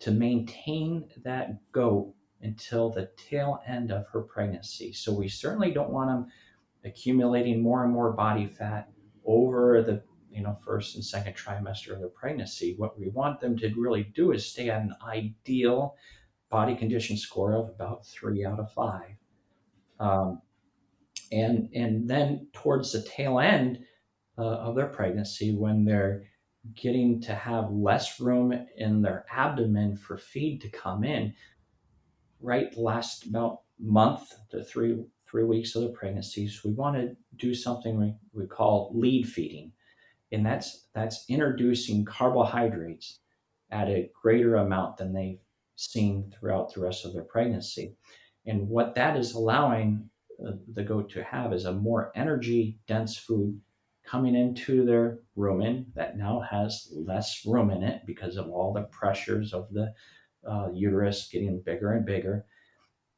[0.00, 4.92] to maintain that goat until the tail end of her pregnancy.
[4.92, 6.26] So we certainly don't want them
[6.84, 8.88] accumulating more and more body fat
[9.24, 12.74] over the you know first and second trimester of their pregnancy.
[12.76, 15.96] What we want them to really do is stay at an ideal
[16.50, 19.16] body condition score of about three out of five.
[19.98, 20.42] Um,
[21.32, 23.78] and and then towards the tail end
[24.38, 26.24] uh, of their pregnancy, when they're
[26.74, 31.32] getting to have less room in their abdomen for feed to come in,
[32.40, 37.54] right last about month to three three weeks of the pregnancies, we want to do
[37.54, 39.72] something we, we call lead feeding.
[40.32, 43.20] And that's that's introducing carbohydrates
[43.70, 45.40] at a greater amount than they've
[45.76, 47.94] seen throughout the rest of their pregnancy.
[48.46, 50.08] And what that is allowing
[50.44, 53.60] uh, the goat to have is a more energy dense food
[54.04, 58.82] coming into their rumen that now has less room in it because of all the
[58.82, 59.92] pressures of the
[60.48, 62.46] uh, uterus getting bigger and bigger.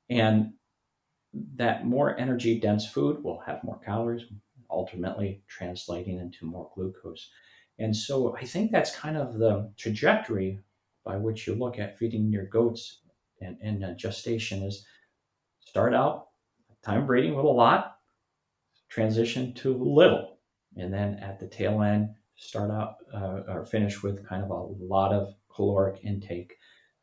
[0.08, 0.54] And
[1.56, 4.22] that more energy dense food will have more calories,
[4.70, 7.30] ultimately translating into more glucose.
[7.78, 10.60] And so I think that's kind of the trajectory
[11.08, 13.00] by which you look at feeding your goats
[13.40, 14.84] and in gestation is
[15.60, 16.26] start out
[16.84, 17.96] time breeding with a lot,
[18.88, 20.38] transition to little,
[20.76, 24.84] and then at the tail end, start out uh, or finish with kind of a
[24.84, 26.54] lot of caloric intake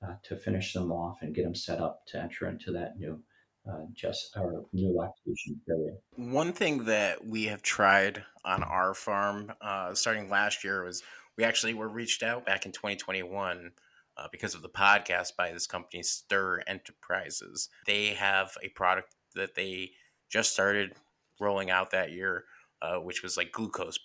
[0.06, 3.20] uh, to finish them off and get them set up to enter into that new
[3.68, 5.96] uh, just our new lactation period.
[6.16, 11.02] One thing that we have tried on our farm uh, starting last year was
[11.36, 13.72] we actually were reached out back in 2021
[14.18, 17.70] uh, because of the podcast by this company Stir Enterprises.
[17.86, 19.92] They have a product that they
[20.30, 20.94] just started
[21.40, 22.46] rolling out that year,
[22.82, 24.00] uh, which was like glucose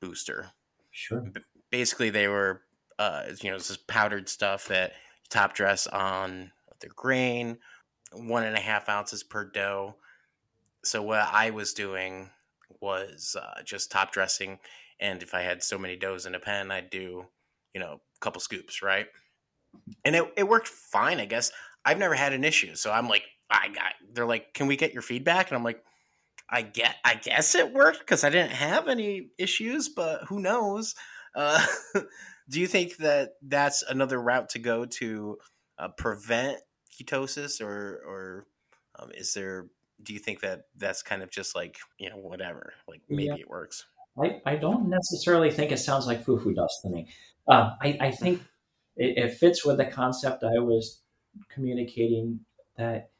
[0.00, 0.50] booster.
[0.90, 1.20] Sure.
[1.20, 1.40] B-
[1.70, 2.62] basically, they were
[2.98, 4.92] uh, you know this is powdered stuff that
[5.28, 7.58] top dress on the grain,
[8.12, 9.96] one and a half ounces per doe.
[10.84, 12.30] So what I was doing
[12.80, 14.58] was uh, just top dressing,
[15.00, 17.26] and if I had so many does in a pen, I'd do
[17.74, 19.06] you know a couple scoops, right?
[20.04, 21.50] And it it worked fine, I guess.
[21.84, 23.92] I've never had an issue, so I'm like, I got.
[24.12, 25.48] They're like, can we get your feedback?
[25.48, 25.84] And I'm like,
[26.50, 30.94] I get, I guess it worked because I didn't have any issues, but who knows?
[31.34, 31.64] Uh,
[32.48, 35.38] do you think that that's another route to go to
[35.78, 36.58] uh, prevent
[36.92, 38.46] ketosis, or or
[38.98, 39.68] um, is there
[40.02, 43.34] do you think that that's kind of just like you know whatever like maybe Yeah.
[43.40, 43.86] it works
[44.22, 47.08] I, I don't necessarily think it sounds like foo foo dust to me.
[47.48, 48.42] Uh, I, I think
[48.96, 51.02] it, it fits with the concept I was
[51.50, 52.40] communicating
[52.76, 53.10] that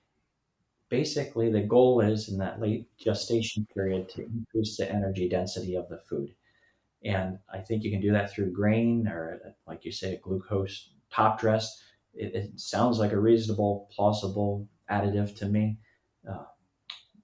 [0.88, 5.88] basically the goal is in that late gestation period to increase the energy density of
[5.88, 6.34] the food.
[7.04, 10.90] And I think you can do that through grain or, like you say, a glucose
[11.10, 11.82] top dress.
[12.14, 15.78] It, it sounds like a reasonable, plausible additive to me.
[16.28, 16.44] Uh,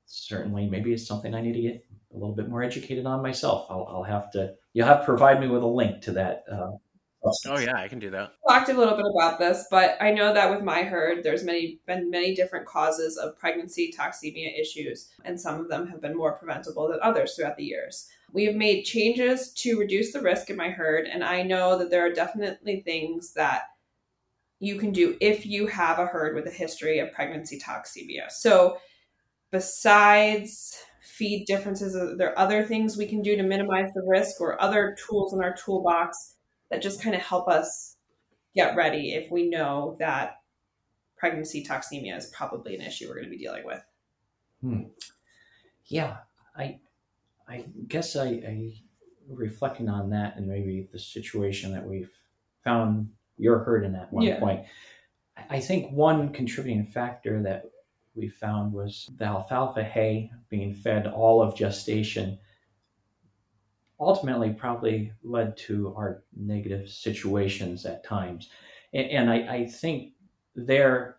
[0.06, 1.84] certainly, maybe it's something I need to get
[2.14, 3.66] a little bit more educated on myself.
[3.70, 6.44] I'll, I'll have to, you'll have to provide me with a link to that.
[6.50, 6.72] Uh,
[7.24, 10.32] oh yeah i can do that talked a little bit about this, but I know
[10.34, 15.40] that with my herd, there's many been many different causes of pregnancy toxemia issues, and
[15.40, 18.08] some of them have been more preventable than others throughout the years.
[18.32, 21.90] We have made changes to reduce the risk in my herd, and I know that
[21.90, 23.62] there are definitely things that
[24.58, 28.30] you can do if you have a herd with a history of pregnancy toxemia.
[28.30, 28.78] So,
[29.50, 34.60] besides feed differences, are there other things we can do to minimize the risk, or
[34.60, 36.31] other tools in our toolbox
[36.72, 37.96] that just kind of help us
[38.54, 40.38] get ready if we know that
[41.18, 43.84] pregnancy toxemia is probably an issue we're going to be dealing with.
[44.62, 44.82] Hmm.
[45.86, 46.16] yeah,
[46.56, 46.78] I,
[47.46, 48.74] I guess I, I
[49.28, 52.10] reflecting on that and maybe the situation that we've
[52.64, 54.38] found your herd in at one Yeah.
[54.40, 54.64] point.
[55.50, 57.64] I think one contributing factor that
[58.14, 62.38] we found was the alfalfa hay being fed all of gestation
[64.02, 68.50] ultimately probably led to our negative situations at times.
[68.92, 70.12] And, and I, I think
[70.54, 71.16] there,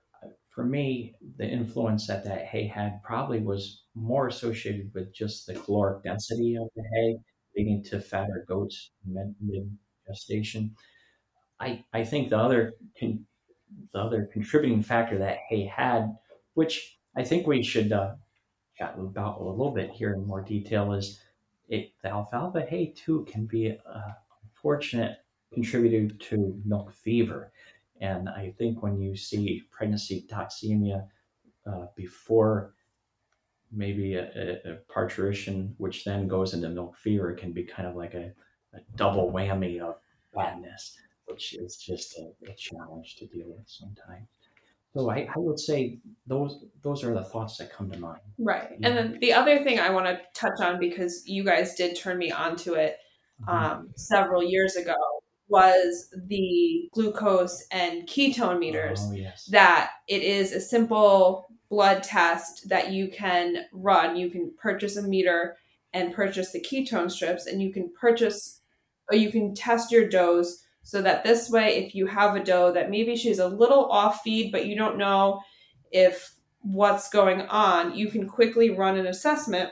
[0.50, 5.56] for me, the influence that that hay had probably was more associated with just the
[5.56, 7.18] caloric density of the hay,
[7.56, 9.78] leading to fatter goats mid,
[10.08, 10.76] gestation.
[11.60, 13.26] I, I think the other con,
[13.94, 16.14] the other contributing factor that hay had,
[16.54, 18.16] which I think we should uh,
[18.78, 21.20] chat about a little bit here in more detail, is
[21.74, 25.17] it, the alfalfa hay too can be a unfortunate
[25.53, 27.51] contributor to milk fever.
[27.99, 31.07] And I think when you see pregnancy toxemia
[31.65, 32.76] uh, before
[33.71, 37.88] maybe a, a, a parturition, which then goes into milk fever, it can be kind
[37.88, 38.32] of like a,
[38.74, 39.95] a double whammy of
[40.34, 40.95] badness,
[41.26, 44.28] which is just a challenge to deal with sometimes.
[44.96, 48.20] So I, I would say those those are the thoughts that come to mind.
[48.38, 48.70] Right.
[48.84, 52.18] And then the other thing I want to touch on because you guys did turn
[52.18, 52.98] me onto it
[53.48, 54.96] um, several years ago
[55.48, 59.00] was the glucose and ketone meters.
[59.04, 59.46] Oh yes.
[59.46, 64.16] that it is a simple blood test that you can run.
[64.16, 65.58] You can purchase a meter
[65.91, 68.62] and purchase the ketone strips, and you can purchase
[69.12, 72.72] or you can test your does so that this way, if you have a doe
[72.74, 75.42] that maybe she's a little off feed, but you don't know
[75.92, 79.70] if what's going on, you can quickly run an assessment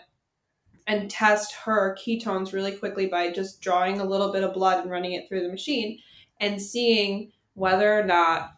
[0.87, 4.91] and test her ketones really quickly by just drawing a little bit of blood and
[4.91, 5.99] running it through the machine
[6.39, 8.53] and seeing whether or not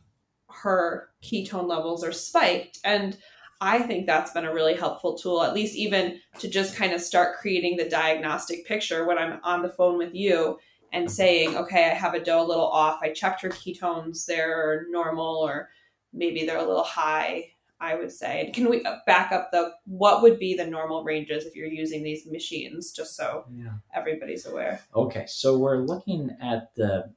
[0.49, 2.79] her ketone levels are spiked.
[2.83, 3.17] And
[3.59, 7.01] I think that's been a really helpful tool, at least even to just kind of
[7.01, 10.59] start creating the diagnostic picture when I'm on the phone with you
[10.93, 12.99] and saying, okay, I have a doe a little off.
[13.01, 15.69] I checked her ketones, they're normal, or
[16.13, 17.49] maybe they're a little high.
[17.79, 18.49] I would say.
[18.53, 22.25] Can we back up the what would be the normal ranges if you're using these
[22.25, 23.73] machines, just so Yeah.
[23.93, 24.79] everybody's aware?
[24.95, 27.11] Okay, so we're looking at the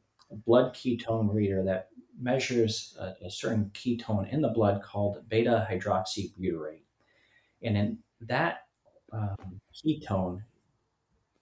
[0.44, 6.82] blood ketone reader that measures a, a certain ketone in the blood called beta hydroxybutyrate.
[7.62, 8.66] And in that
[9.12, 10.42] um, ketone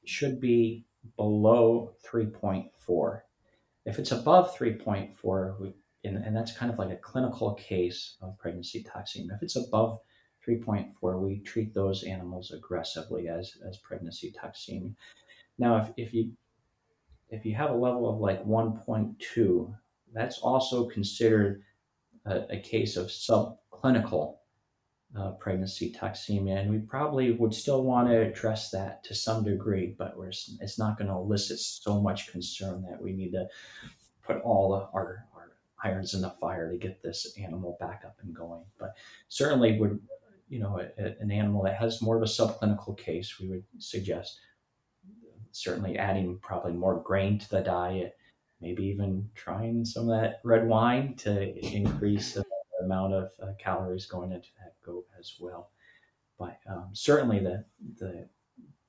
[0.05, 0.85] should be
[1.17, 3.21] below 3.4.
[3.87, 5.75] If it's above 3.4, we,
[6.05, 9.35] and, and that's kind of like a clinical case of pregnancy toxemia.
[9.35, 10.01] If it's above
[10.47, 14.95] 3.4, we treat those animals aggressively as, as pregnancy toxemia.
[15.59, 16.33] Now, if, if you
[17.31, 19.75] if you have a level of like 1.2,
[20.13, 21.63] that's also considered
[22.27, 24.37] a, a case of subclinical
[25.19, 29.95] uh, pregnancy toxemia, and we probably would still want to address that to some degree,
[29.97, 30.15] but
[30.61, 33.47] it's not going to elicit so much concern that we need to
[34.23, 35.25] put all our, our
[35.85, 38.63] irons in the fire to get this animal back up and going.
[38.79, 38.95] But
[39.29, 40.01] certainly, would
[40.49, 43.65] you know a, a, an animal that has more of a subclinical case, we would
[43.79, 44.41] suggest
[45.53, 48.17] certainly adding probably more grain to the diet,
[48.61, 52.37] maybe even trying some of that red wine to increase
[52.85, 55.71] amount of uh, calories going into that goat as well.
[56.39, 57.65] But um, certainly the
[57.99, 58.29] the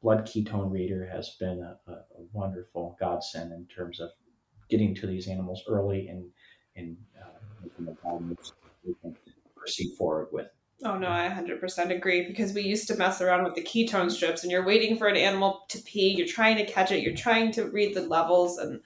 [0.02, 4.10] blood ketone reader has been a, a, a, wonderful godsend in terms of
[4.70, 6.26] getting to these animals early and
[6.76, 9.16] and uh, making the problems we can
[9.56, 10.48] proceed forward with.
[10.84, 14.44] Oh no, I 100% agree because we used to mess around with the ketone strips
[14.44, 17.52] and you're waiting for an animal to pee, you're trying to catch it, you're trying
[17.54, 18.82] to read the levels and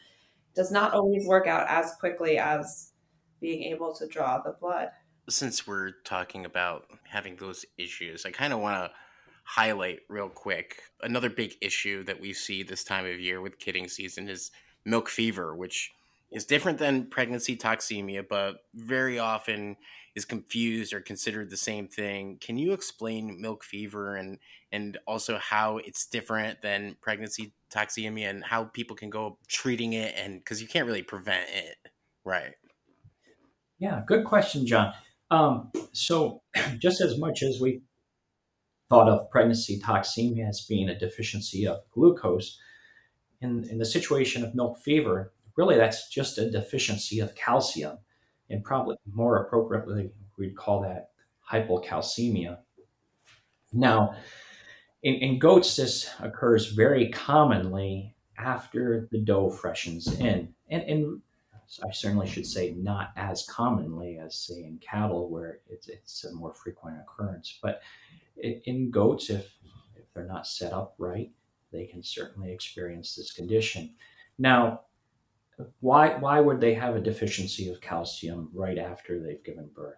[0.56, 2.92] does not always work out as quickly as
[3.40, 4.90] being able to draw the blood.
[5.30, 8.92] Since we're talking about having those issues, I kind of want to
[9.44, 13.88] highlight real quick another big issue that we see this time of year with kidding
[13.88, 14.52] season is
[14.86, 15.92] milk fever, which
[16.32, 19.76] is different than pregnancy toxemia, but very often
[20.16, 22.38] is confused or considered the same thing.
[22.40, 24.38] Can you explain milk fever and
[24.72, 30.14] and also how it's different than pregnancy toxemia and how people can go treating it
[30.16, 31.78] and because you can't really prevent it,
[32.24, 32.54] right?
[33.80, 34.94] Yeah, good question, John.
[35.32, 36.42] Um, so,
[36.80, 37.82] just as much as we
[38.90, 42.60] thought of pregnancy toxemia as being a deficiency of glucose,
[43.42, 47.98] in, in the situation of milk fever, really that's just a deficiency of calcium
[48.50, 51.10] and probably more appropriately, we'd call that
[51.50, 52.58] hypocalcemia.
[53.72, 54.16] Now,
[55.04, 60.54] in, in goats, this occurs very commonly after the doe freshens in.
[60.70, 61.22] And, and
[61.88, 66.34] I certainly should say not as commonly as, say, in cattle, where it's, it's a
[66.34, 67.60] more frequent occurrence.
[67.62, 67.82] But
[68.38, 69.46] in goats, if,
[69.96, 71.32] if they're not set up right,
[71.72, 73.94] they can certainly experience this condition.
[74.38, 74.82] Now,
[75.82, 79.98] why why would they have a deficiency of calcium right after they've given birth?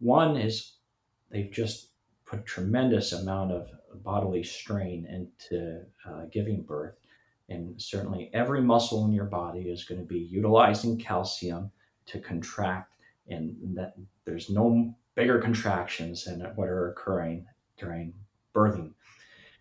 [0.00, 0.76] One is
[1.30, 1.90] they've just
[2.24, 3.68] put tremendous amount of
[4.02, 6.94] bodily strain into uh, giving birth,
[7.48, 11.70] and certainly every muscle in your body is going to be utilizing calcium
[12.06, 12.94] to contract,
[13.28, 13.94] and that
[14.24, 17.46] there's no bigger contractions than what are occurring
[17.78, 18.14] during
[18.54, 18.92] birthing.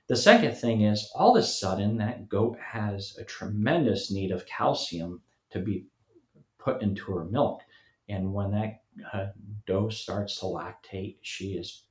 [0.08, 4.46] The second thing is all of a sudden that goat has a tremendous need of
[4.46, 5.22] calcium
[5.52, 5.86] to be
[6.58, 7.62] put into her milk.
[8.08, 8.82] And when that
[9.14, 9.28] uh,
[9.66, 11.84] doe starts to lactate, she is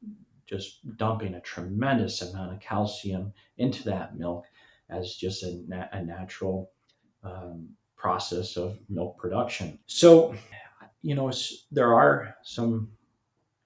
[0.47, 4.47] just dumping a tremendous amount of calcium into that milk
[4.91, 6.71] as just a, a natural
[7.25, 9.79] um, process of milk production.
[9.87, 10.35] So,
[11.03, 11.33] you know,
[11.71, 12.91] there are some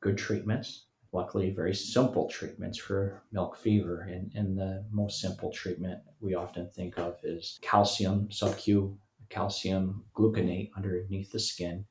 [0.00, 4.02] good treatments luckily very simple treatments for milk fever.
[4.02, 8.96] And, and the most simple treatment we often think of is calcium, sub-Q
[9.28, 11.84] calcium gluconate underneath the skin.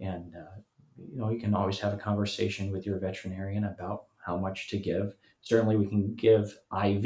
[0.00, 0.60] And, uh,
[0.96, 4.78] you know, you can always have a conversation with your veterinarian about how much to
[4.78, 5.14] give.
[5.42, 7.04] Certainly, we can give IV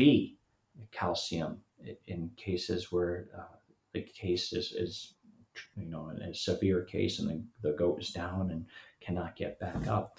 [0.93, 1.59] calcium
[2.07, 3.57] in cases where uh,
[3.93, 5.15] the case is, is,
[5.77, 8.67] you know, a severe case and the, the goat is down and
[9.01, 10.19] cannot get back up.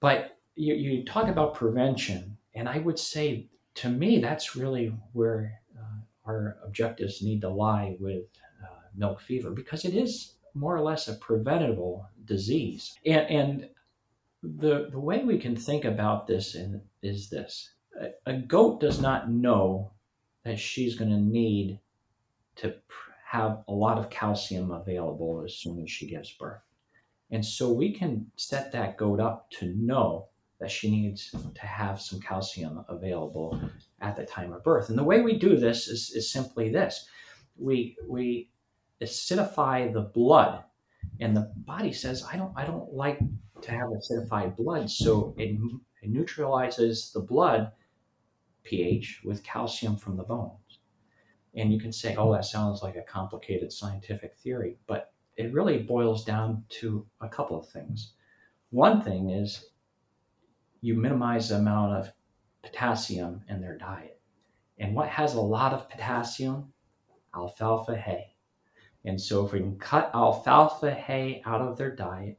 [0.00, 5.60] But you, you talk about prevention, and I would say to me that's really where
[5.78, 8.24] uh, our objectives need to lie with
[8.62, 12.96] uh, milk fever because it is more or less a preventable disease.
[13.04, 13.68] And, and
[14.42, 17.70] the, the way we can think about this in, is this
[18.26, 19.92] a, goat does not know
[20.44, 21.80] that she's going to need
[22.56, 22.74] to
[23.24, 26.60] have a lot of calcium available as soon as she gives birth.
[27.30, 30.28] And so we can set that goat up to know
[30.60, 33.60] that she needs to have some calcium available
[34.00, 34.88] at the time of birth.
[34.88, 37.08] And the way we do this is, is simply this
[37.58, 38.50] we, we
[39.02, 40.62] acidify the blood,
[41.20, 43.18] and the body says, I don't, I don't like
[43.62, 44.90] to have acidified blood.
[44.90, 45.58] So it,
[46.02, 47.72] it neutralizes the blood
[48.66, 50.80] pH with calcium from the bones.
[51.54, 55.78] And you can say, oh, that sounds like a complicated scientific theory, but it really
[55.78, 58.12] boils down to a couple of things.
[58.70, 59.70] One thing is
[60.80, 62.12] you minimize the amount of
[62.62, 64.20] potassium in their diet.
[64.78, 66.72] And what has a lot of potassium?
[67.34, 68.34] Alfalfa hay.
[69.04, 72.38] And so if we can cut alfalfa hay out of their diet,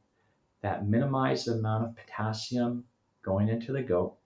[0.60, 2.84] that minimizes the amount of potassium
[3.22, 4.16] going into the goat,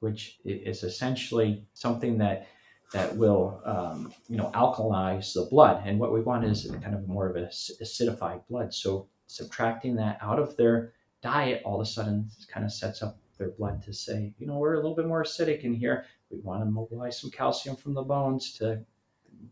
[0.00, 2.48] which is essentially something that
[2.92, 5.82] that will um, you know alkalize the blood.
[5.86, 8.72] And what we want is kind of more of a acidified blood.
[8.72, 10.92] So subtracting that out of their
[11.22, 14.58] diet all of a sudden kind of sets up their blood to say, you know,
[14.58, 16.06] we're a little bit more acidic in here.
[16.30, 18.84] We want to mobilize some calcium from the bones to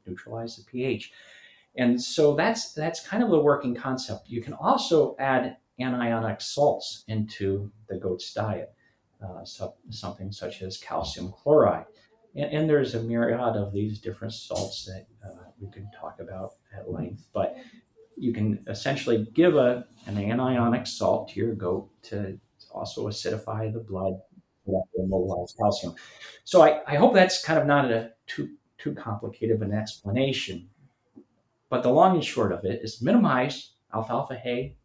[0.07, 1.12] neutralize the pH.
[1.76, 4.28] And so that's that's kind of the working concept.
[4.28, 8.72] You can also add anionic salts into the goat's diet,
[9.25, 11.87] uh, so, something such as calcium chloride.
[12.35, 16.55] And, and, there's a myriad of these different salts that uh, we can talk about
[16.77, 17.25] at length.
[17.33, 17.57] But
[18.16, 22.39] you can essentially give a, an anionic salt to your goat to
[22.72, 24.14] also acidify the blood
[24.97, 25.95] mobilize calcium.
[26.45, 30.68] So I, I hope that's kind of not a too too complicated of an explanation.
[31.68, 34.77] But the long and short of it is minimize alfalfa hay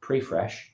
[0.00, 0.72] pre-fresh,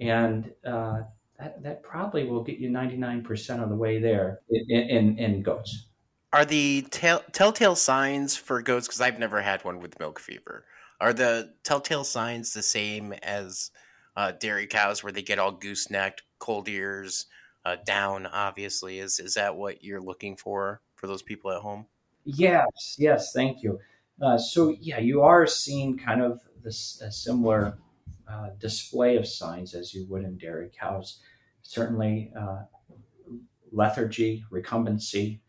[0.00, 1.02] and uh,
[1.42, 5.86] that, that probably will get you 99% of the way there in, in, in goats.
[6.32, 10.64] Are the tell- telltale signs for goats, because I've never had one with milk fever,
[11.00, 13.72] are the telltale signs the same as
[14.16, 17.26] uh, dairy cows where they get all goosenecked, cold ears,
[17.64, 19.00] uh, down, obviously?
[19.00, 21.86] Is, is that what you're looking for for those people at home?
[22.24, 23.80] Yes, yes, thank you.
[24.22, 27.78] Uh, so, yeah, you are seeing kind of this a similar
[28.28, 31.18] uh, display of signs as you would in dairy cows.
[31.62, 32.62] Certainly, uh,
[33.72, 35.40] lethargy, recumbency.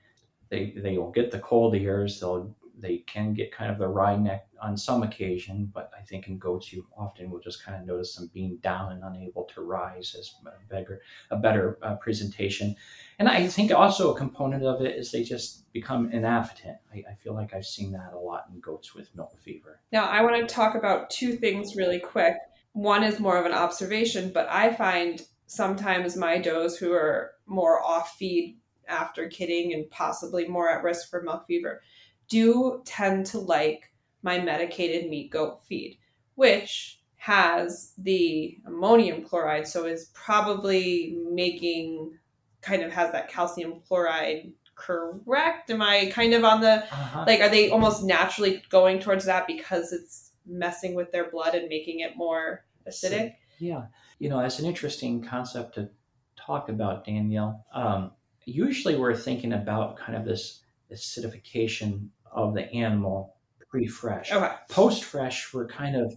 [0.49, 2.19] They they will get the cold ears.
[2.19, 6.27] They'll they can get kind of the wry neck on some occasion, but I think
[6.27, 9.61] in goats you often will just kind of notice them being down and unable to
[9.61, 11.01] rise as a better
[11.31, 12.75] a better uh, presentation.
[13.19, 16.77] And I think also a component of it is they just become inappetent.
[16.93, 19.79] I, I feel like I've seen that a lot in goats with milk fever.
[19.91, 22.35] Now I want to talk about two things really quick.
[22.73, 27.83] One is more of an observation, but I find sometimes my does who are more
[27.83, 31.81] off feed after kidding and possibly more at risk for milk fever
[32.27, 33.91] do tend to like
[34.21, 35.99] my medicated meat goat feed,
[36.35, 42.17] which has the ammonium chloride, so is probably making
[42.61, 45.69] kind of has that calcium chloride correct?
[45.69, 47.25] Am I kind of on the uh-huh.
[47.27, 51.67] like are they almost naturally going towards that because it's messing with their blood and
[51.69, 53.35] making it more acidic?
[53.59, 53.85] Yeah.
[54.19, 55.89] You know, that's an interesting concept to
[56.35, 57.65] talk about, Danielle.
[57.73, 58.11] Um,
[58.45, 63.35] usually we're thinking about kind of this acidification of the animal
[63.69, 64.31] pre-fresh.
[64.31, 64.51] Okay.
[64.69, 66.13] Post-fresh, we're kind of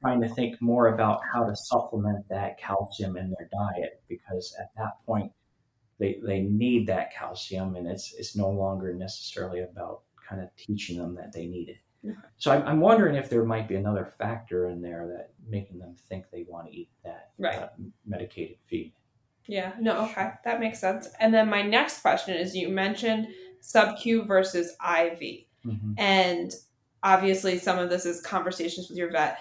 [0.00, 4.70] trying to think more about how to supplement that calcium in their diet because at
[4.76, 5.32] that point
[5.98, 10.98] they, they need that calcium and it's it's no longer necessarily about kind of teaching
[10.98, 11.78] them that they need it.
[12.36, 15.94] So I'm, I'm, wondering if there might be another factor in there that making them
[16.08, 17.58] think they want to eat that right.
[17.58, 17.68] uh,
[18.06, 18.92] medicated feed.
[19.46, 21.08] Yeah, no, okay, that makes sense.
[21.20, 23.28] And then my next question is you mentioned
[23.60, 25.18] sub Q versus IV.
[25.66, 25.92] Mm-hmm.
[25.98, 26.52] And
[27.02, 29.38] obviously, some of this is conversations with your vet.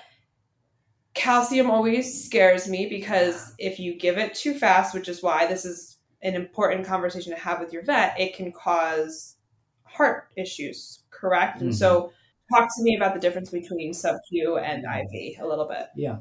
[1.14, 5.64] Calcium always scares me because if you give it too fast, which is why this
[5.64, 9.36] is an important conversation to have with your vet, it can cause
[9.84, 11.58] heart issues, correct?
[11.58, 11.66] Mm-hmm.
[11.68, 12.12] And so,
[12.54, 15.88] talk to me about the difference between sub Q and IV a little bit.
[15.96, 16.18] Yeah.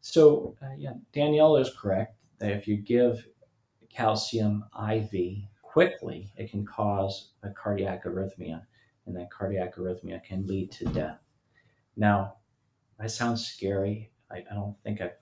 [0.00, 3.26] So, uh, yeah, Danielle is correct that if you give
[3.92, 8.62] calcium IV quickly, it can cause a cardiac arrhythmia,
[9.06, 11.18] and that cardiac arrhythmia can lead to death.
[11.96, 12.34] Now,
[12.98, 14.10] that sounds scary.
[14.30, 15.16] I, I don't think I've,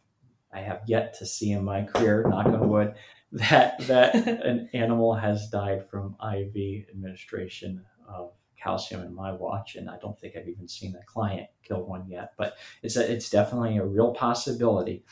[0.52, 2.94] I have yet to see in my career, knock on wood,
[3.32, 8.32] that that an animal has died from IV administration of
[8.62, 12.08] calcium in my watch, and I don't think I've even seen a client kill one
[12.08, 12.32] yet.
[12.36, 15.04] But it's a, it's definitely a real possibility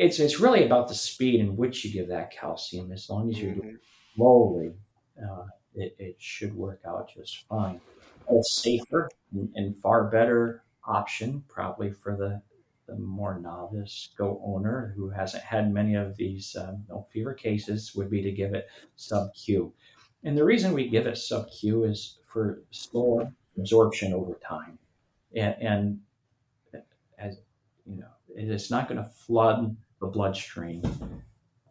[0.00, 2.90] it's it's really about the speed in which you give that calcium.
[2.90, 4.16] As long as you're doing mm-hmm.
[4.16, 4.72] slowly,
[5.22, 7.80] uh, it, it should work out just fine.
[8.30, 12.40] It's safer and, and far better option probably for the,
[12.88, 17.94] the more novice goat owner who hasn't had many of these um, milk fever cases
[17.94, 19.74] would be to give it sub Q.
[20.24, 24.78] And the reason we give it sub Q is for slower absorption over time.
[25.34, 26.00] And, and
[27.18, 27.38] as
[27.86, 30.82] you know, it's not going to flood the bloodstream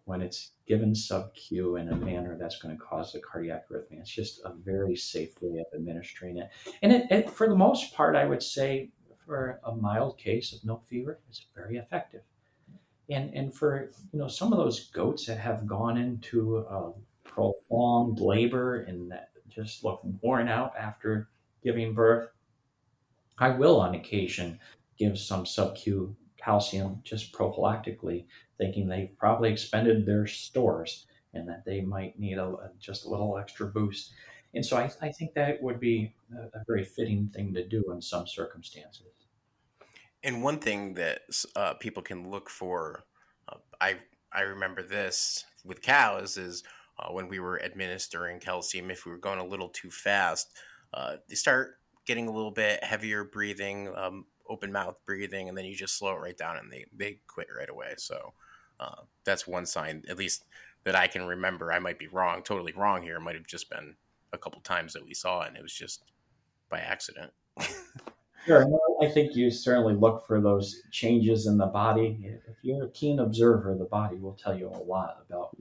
[0.06, 4.00] when it's given sub Q in a manner that's going to cause a cardiac arrhythmia.
[4.00, 6.50] It's just a very safe way of administering it.
[6.82, 8.90] And it, it, for the most part, I would say
[9.26, 12.22] for a mild case of milk fever, it's very effective.
[13.10, 16.92] And, and for you know some of those goats that have gone into a
[17.24, 19.30] prolonged labor and that
[19.64, 21.30] just look worn out after
[21.64, 22.30] giving birth,
[23.38, 24.60] I will on occasion
[24.98, 28.26] give some sub Q calcium just prophylactically,
[28.58, 33.10] thinking they've probably expended their stores and that they might need a, a just a
[33.10, 34.12] little extra boost.
[34.54, 37.92] And so I, I think that would be a, a, very fitting thing to do
[37.92, 39.06] in some circumstances.
[40.24, 41.22] And one thing that
[41.56, 43.04] uh, people can look for,
[43.48, 43.98] uh, I
[44.32, 46.64] I remember this with cows is
[47.00, 50.50] uh, when we were administering calcium, if we were going a little too fast,
[50.94, 55.66] uh, they start getting a little bit heavier breathing, um, open mouth breathing, and then
[55.66, 57.94] you just slow it right down, and they they quit right away.
[57.98, 58.34] So
[58.80, 60.46] uh, that's one sign, at least
[60.84, 61.72] that I can remember.
[61.72, 63.18] I might be wrong, totally wrong here.
[63.18, 63.96] It might have just been
[64.32, 66.04] a couple times that we saw and it was just
[66.70, 67.32] by accident.
[68.46, 68.66] sure,
[69.02, 72.20] I think you certainly look for those changes in the body.
[72.48, 75.56] If you're a keen observer, the body will tell you a lot about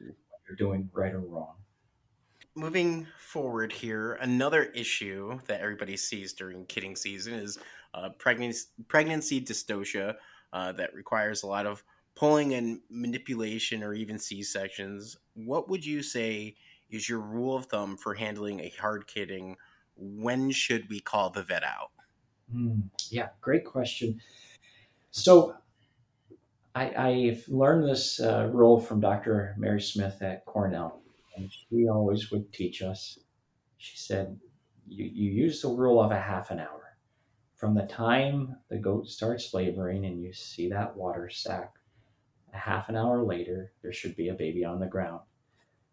[0.48, 1.54] you're doing right or wrong
[2.54, 7.56] moving forward here, another issue that everybody sees during kidding season is
[7.94, 10.16] uh, pregnancy, pregnancy dystocia
[10.52, 11.84] uh, that requires a lot of
[12.14, 16.56] pulling and manipulation or even C sections, what would you say
[16.90, 19.56] is your rule of thumb for handling a hard kidding?
[19.94, 21.92] When should we call the vet out?
[22.52, 24.20] Mm, yeah, great question.
[25.12, 25.54] So
[26.74, 29.54] I, have learned this uh, rule from Dr.
[29.58, 31.00] Mary Smith at Cornell,
[31.36, 33.18] and she always would teach us.
[33.78, 34.38] She said,
[34.86, 36.96] you, you use the rule of a half an hour.
[37.56, 41.72] From the time the goat starts laboring and you see that water sac,
[42.54, 45.20] a half an hour later, there should be a baby on the ground.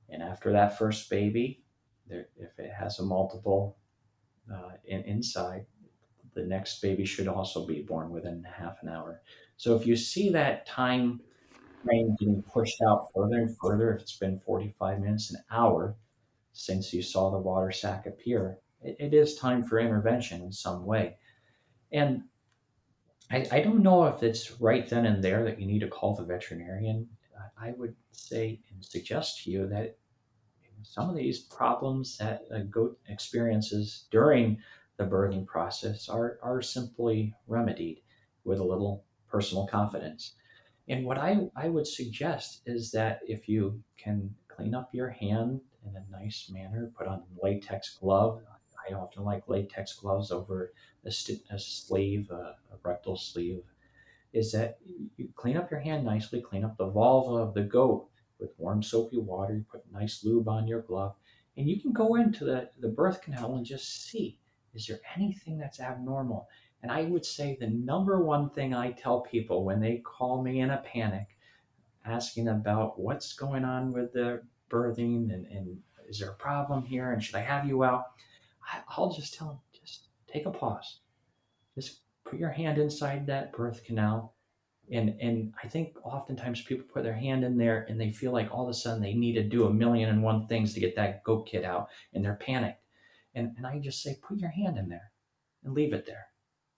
[0.09, 1.63] And after that first baby,
[2.07, 3.77] there, if it has a multiple
[4.53, 5.65] uh, in, inside,
[6.35, 9.21] the next baby should also be born within half an hour.
[9.57, 11.21] So if you see that time
[11.83, 15.95] frame getting pushed out further and further, if it's been 45 minutes, an hour
[16.53, 20.85] since you saw the water sac appear, it, it is time for intervention in some
[20.85, 21.17] way.
[21.91, 22.23] And
[23.31, 26.15] I, I don't know if it's right then and there that you need to call
[26.15, 27.07] the veterinarian.
[27.57, 29.97] I would say and suggest to you that
[30.83, 34.57] some of these problems that a goat experiences during
[34.97, 38.01] the birthing process are, are simply remedied
[38.43, 39.04] with a little
[39.35, 40.35] personal confidence.
[40.87, 45.59] And what I, I would suggest is that if you can clean up your hand
[45.85, 48.41] in a nice manner, put on a latex glove.
[48.87, 50.71] I often like latex gloves over
[51.03, 53.63] a, st- a sleeve, a, a rectal sleeve.
[54.31, 54.77] Is that
[55.17, 58.07] you clean up your hand nicely, clean up the vulva of the goat
[58.39, 61.15] with warm soapy water, you put nice lube on your glove,
[61.57, 64.39] and you can go into the, the birth canal and just see
[64.75, 66.49] is there anything that's abnormal?
[66.85, 70.59] And I would say the number one thing I tell people when they call me
[70.59, 71.35] in a panic,
[72.05, 77.11] asking about what's going on with the birthing and, and is there a problem here
[77.11, 78.11] and should I have you out?
[78.71, 80.99] I, I'll just tell them, just take a pause.
[81.73, 84.35] Just put your hand inside that birth canal.
[84.91, 88.51] And, and I think oftentimes people put their hand in there and they feel like
[88.51, 90.95] all of a sudden they need to do a million and one things to get
[90.97, 92.83] that goat kid out and they're panicked.
[93.33, 95.11] And, and I just say, put your hand in there
[95.63, 96.27] and leave it there.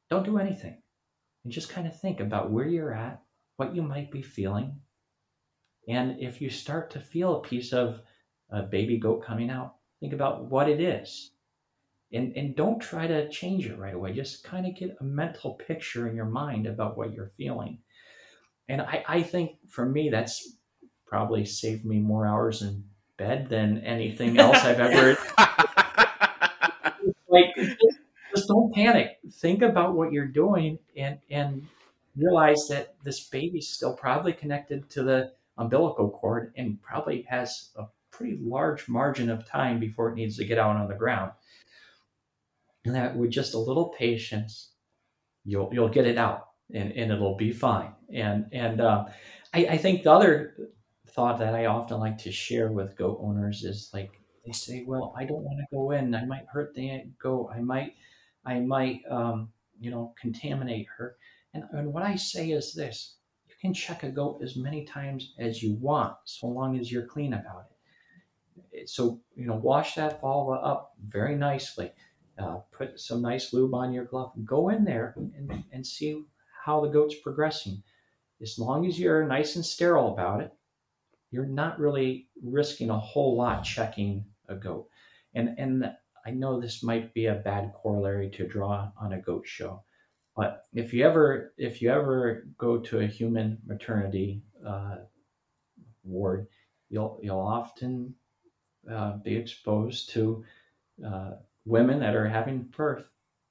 [0.09, 0.81] Don't do anything.
[1.43, 3.21] And just kind of think about where you're at,
[3.57, 4.79] what you might be feeling.
[5.87, 8.01] And if you start to feel a piece of
[8.49, 11.31] a baby goat coming out, think about what it is.
[12.11, 14.13] And, and don't try to change it right away.
[14.13, 17.79] Just kind of get a mental picture in your mind about what you're feeling.
[18.69, 20.57] And I, I think for me, that's
[21.05, 22.83] probably saved me more hours in
[23.17, 25.17] bed than anything else I've ever
[27.29, 27.55] like
[28.47, 29.19] don't panic.
[29.31, 31.67] Think about what you're doing and and
[32.15, 37.85] realize that this baby's still probably connected to the umbilical cord and probably has a
[38.11, 41.31] pretty large margin of time before it needs to get out on the ground.
[42.85, 44.71] And that with just a little patience,
[45.45, 47.91] you'll you'll get it out and, and it'll be fine.
[48.13, 49.05] And and uh,
[49.53, 50.55] I, I think the other
[51.09, 55.13] thought that I often like to share with goat owners is like they say, well,
[55.17, 56.15] I don't want to go in.
[56.15, 57.51] I might hurt the goat.
[57.53, 57.95] I might,
[58.47, 61.17] I might, um, you know, contaminate her.
[61.53, 63.17] And, and what I say is this:
[63.47, 67.05] you can check a goat as many times as you want, so long as you're
[67.05, 67.65] clean about
[68.71, 68.89] it.
[68.89, 71.91] So you know, wash that vulva up very nicely.
[72.39, 74.31] Uh, put some nice lube on your glove.
[74.45, 76.23] Go in there and, and see
[76.63, 77.81] how the goat's progressing.
[78.41, 80.53] As long as you're nice and sterile about it,
[81.31, 84.87] you're not really risking a whole lot checking a goat.
[85.33, 85.91] And and
[86.27, 89.83] I know this might be a bad corollary to draw on a goat show,
[90.35, 94.97] but if you ever if you ever go to a human maternity uh,
[96.03, 96.47] ward,
[96.89, 98.13] you'll you'll often
[98.91, 100.43] uh, be exposed to
[101.05, 101.31] uh,
[101.63, 103.05] women that are having birth.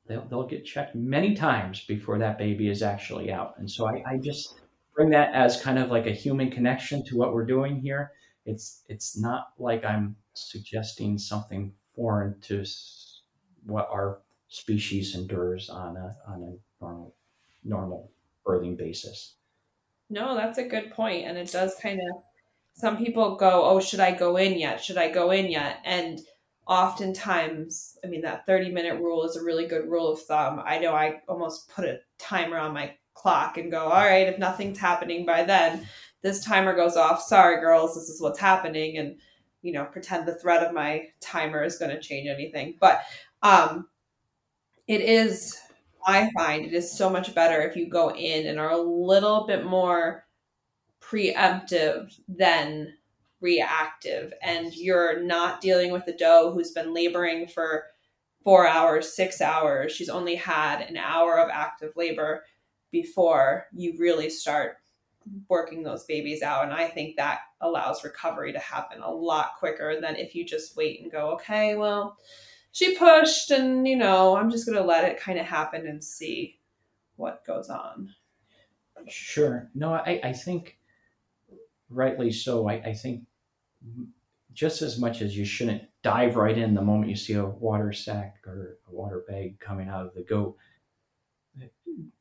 [0.07, 3.55] They'll, they'll get checked many times before that baby is actually out.
[3.59, 4.61] And so I, I just
[4.95, 8.13] bring that as kind of like a human connection to what we're doing here.
[8.45, 12.65] It's it's not like I'm suggesting something foreign to
[13.65, 17.17] what our species endures on a on a normal
[17.65, 18.13] normal
[18.47, 19.35] birthing basis.
[20.09, 22.23] No, that's a good point, and it does kind of.
[22.75, 24.85] Some people go, "Oh, should I go in yet?
[24.85, 26.21] Should I go in yet?" And
[26.69, 30.63] oftentimes, I mean, that thirty-minute rule is a really good rule of thumb.
[30.65, 34.39] I know I almost put a timer on my clock and go, "All right, if
[34.39, 35.89] nothing's happening by then,
[36.23, 37.23] this timer goes off.
[37.23, 39.19] Sorry, girls, this is what's happening." And
[39.63, 43.03] you know pretend the threat of my timer is going to change anything but
[43.43, 43.87] um
[44.87, 45.57] it is
[46.07, 49.47] i find it is so much better if you go in and are a little
[49.47, 50.25] bit more
[51.01, 52.93] preemptive than
[53.41, 57.85] reactive and you're not dealing with a doe who's been laboring for
[58.47, 59.91] four hours six hours.
[59.91, 62.45] She's only had an hour of active labor
[62.93, 64.77] before you really start
[65.49, 66.65] working those babies out.
[66.65, 70.77] And I think that allows recovery to happen a lot quicker than if you just
[70.77, 72.19] wait and go, okay, well,
[72.73, 76.03] she pushed and, you know, I'm just going to let it kind of happen and
[76.03, 76.59] see
[77.17, 78.15] what goes on.
[79.09, 79.71] Sure.
[79.75, 80.79] No, I, I think
[81.89, 82.69] rightly so.
[82.69, 83.23] I, I think
[84.53, 87.93] just as much as you shouldn't dive right in the moment you see a water
[87.93, 90.57] sac or a water bag coming out of the goat,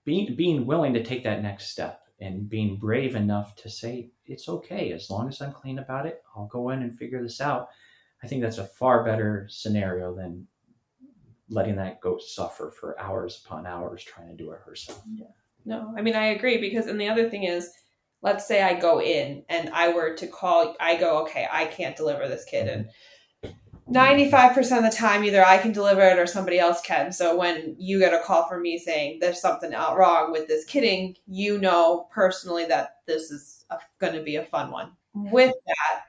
[0.03, 4.47] being, being willing to take that next step and being brave enough to say, it's
[4.47, 4.91] okay.
[4.91, 7.69] As long as I'm clean about it, I'll go in and figure this out.
[8.23, 10.47] I think that's a far better scenario than
[11.49, 15.03] letting that goat suffer for hours upon hours trying to do it herself.
[15.13, 15.25] Yeah.
[15.65, 17.69] No, I mean, I agree because, and the other thing is,
[18.21, 21.95] let's say I go in and I were to call, I go, okay, I can't
[21.95, 22.67] deliver this kid.
[22.67, 22.79] Mm-hmm.
[22.79, 22.89] And
[23.89, 27.11] 95% of the time, either I can deliver it or somebody else can.
[27.11, 30.65] So when you get a call from me saying there's something out wrong with this
[30.65, 33.65] kidding, you know personally that this is
[33.99, 34.93] going to be a fun one.
[35.13, 36.01] With that,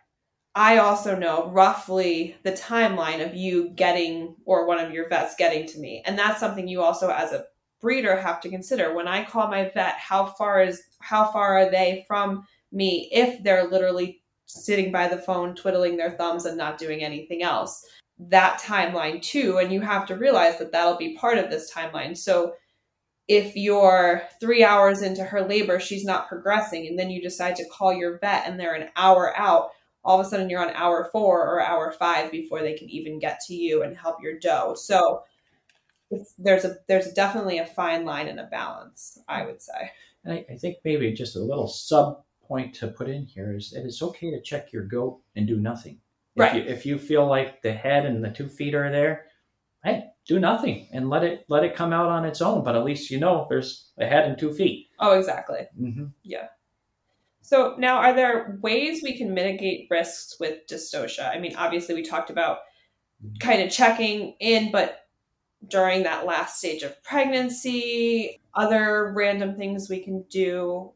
[0.54, 5.66] I also know roughly the timeline of you getting or one of your vets getting
[5.68, 6.02] to me.
[6.06, 7.44] And that's something you also as a
[7.80, 8.94] breeder have to consider.
[8.94, 13.42] When I call my vet, how far is how far are they from me if
[13.42, 17.84] they're literally sitting by the phone twiddling their thumbs and not doing anything else?
[18.18, 22.16] That timeline too, and you have to realize that that'll be part of this timeline.
[22.16, 22.54] So
[23.28, 27.68] if you're three hours into her labor, she's not progressing, and then you decide to
[27.68, 29.70] call your vet and they're an hour out,
[30.04, 33.18] all of a sudden you're on hour four or hour five before they can even
[33.18, 34.74] get to you and help your doe.
[34.76, 35.24] So
[36.38, 39.90] there's a there's definitely a fine line and a balance, I would say.
[40.24, 43.70] And I, I think maybe just a little sub point to put in here is
[43.70, 45.98] that it's okay to check your goat and do nothing.
[46.34, 46.54] If right.
[46.56, 49.26] You, if you feel like the head and the two feet are there,
[49.84, 52.64] hey, do nothing and let it let it come out on its own.
[52.64, 54.88] But at least you know there's a head and two feet.
[54.98, 55.66] Oh, exactly.
[55.80, 56.06] Mm-hmm.
[56.22, 56.48] Yeah.
[57.46, 61.30] So now, are there ways we can mitigate risks with dystocia?
[61.30, 62.58] I mean, obviously, we talked about
[63.38, 65.06] kind of checking in, but
[65.68, 70.92] during that last stage of pregnancy, other random things we can do.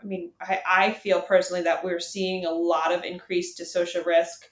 [0.00, 4.46] I mean, I, I feel personally that we're seeing a lot of increased dystocia risk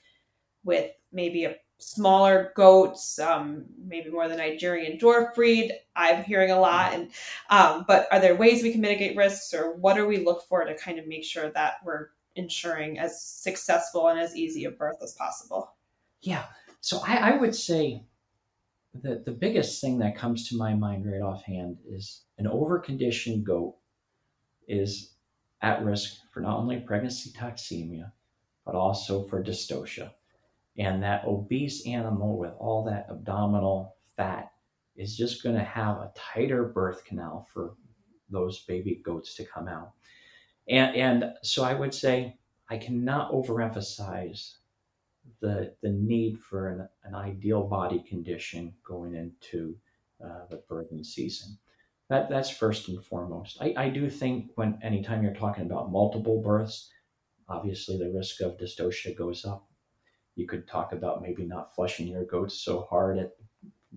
[0.63, 5.71] with maybe a smaller goats, um, maybe more the Nigerian dwarf breed.
[5.95, 6.93] I'm hearing a lot.
[6.93, 7.11] And
[7.49, 10.63] um, but are there ways we can mitigate risks, or what do we look for
[10.63, 14.97] to kind of make sure that we're ensuring as successful and as easy a birth
[15.03, 15.73] as possible?
[16.21, 16.45] Yeah.
[16.81, 18.03] So I, I would say
[19.03, 23.75] that the biggest thing that comes to my mind right offhand is an overconditioned goat
[24.67, 25.11] is
[25.61, 28.11] at risk for not only pregnancy toxemia,
[28.65, 30.11] but also for dystocia.
[30.77, 34.51] And that obese animal with all that abdominal fat
[34.95, 37.75] is just going to have a tighter birth canal for
[38.29, 39.91] those baby goats to come out.
[40.67, 42.37] And, and so I would say
[42.69, 44.55] I cannot overemphasize
[45.41, 49.75] the, the need for an, an ideal body condition going into
[50.23, 51.57] uh, the birthing season.
[52.09, 53.57] That, that's first and foremost.
[53.59, 56.89] I, I do think when anytime you're talking about multiple births,
[57.49, 59.67] obviously the risk of dystocia goes up
[60.35, 63.31] you could talk about maybe not flushing your goats so hard at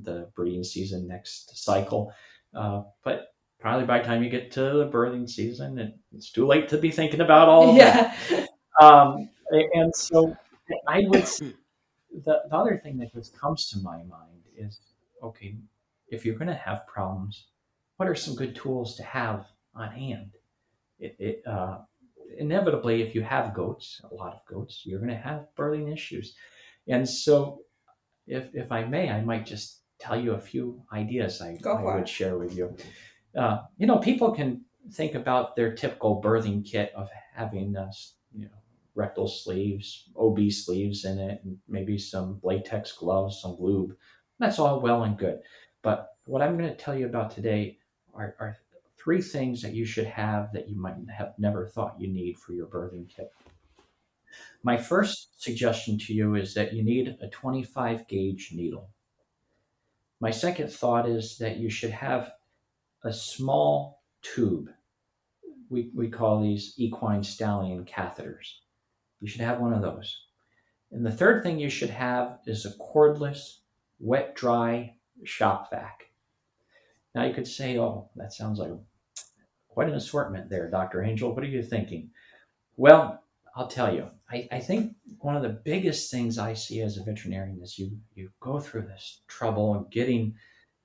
[0.02, 2.12] the breeding season next cycle.
[2.54, 6.46] Uh, but probably by the time you get to the birthing season, it, it's too
[6.46, 8.14] late to be thinking about all of yeah.
[8.30, 8.48] that.
[8.80, 10.36] Um, and so
[10.86, 11.52] I would the,
[12.22, 14.78] the other thing that just comes to my mind is
[15.20, 15.56] okay,
[16.10, 17.46] if you're going to have problems,
[17.98, 19.44] what are some good tools to have
[19.74, 20.30] on hand?
[20.98, 21.78] It, it uh,
[22.38, 26.34] inevitably, if you have goats, a lot of goats, you're going to have birthing issues.
[26.86, 27.60] And so,
[28.26, 32.08] if, if I may, I might just tell you a few ideas I, I would
[32.08, 32.76] share with you.
[33.36, 37.90] Uh, you know, people can think about their typical birthing kit of having, uh,
[38.32, 38.50] you know,
[38.94, 43.94] rectal sleeves, OB sleeves in it, and maybe some latex gloves, some lube.
[44.38, 45.40] That's all well and good.
[45.82, 47.78] But what I'm going to tell you about today
[48.14, 48.58] are, are
[48.96, 52.52] three things that you should have that you might have never thought you need for
[52.52, 53.32] your birthing kit.
[54.62, 58.90] My first suggestion to you is that you need a 25 gauge needle.
[60.20, 62.32] My second thought is that you should have
[63.04, 64.68] a small tube.
[65.70, 68.54] We, we call these equine stallion catheters.
[69.20, 70.24] You should have one of those.
[70.90, 73.58] And the third thing you should have is a cordless,
[74.00, 74.94] wet dry
[75.24, 76.07] shop vac.
[77.14, 78.70] Now you could say, oh, that sounds like
[79.68, 81.02] quite an assortment there, Dr.
[81.02, 81.34] Angel.
[81.34, 82.10] What are you thinking?
[82.76, 83.22] Well,
[83.56, 87.02] I'll tell you, I, I think one of the biggest things I see as a
[87.02, 90.34] veterinarian is you, you go through this trouble of getting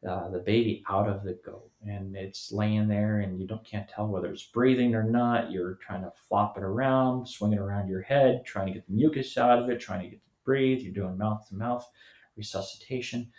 [0.07, 3.87] uh, the baby out of the goat and it's laying there and you don't can't
[3.87, 7.87] tell whether it's breathing or not you're trying to flop it around swing it around
[7.87, 10.31] your head trying to get the mucus out of it trying to get it to
[10.43, 11.89] breathe you're doing mouth to mouth
[12.35, 13.31] resuscitation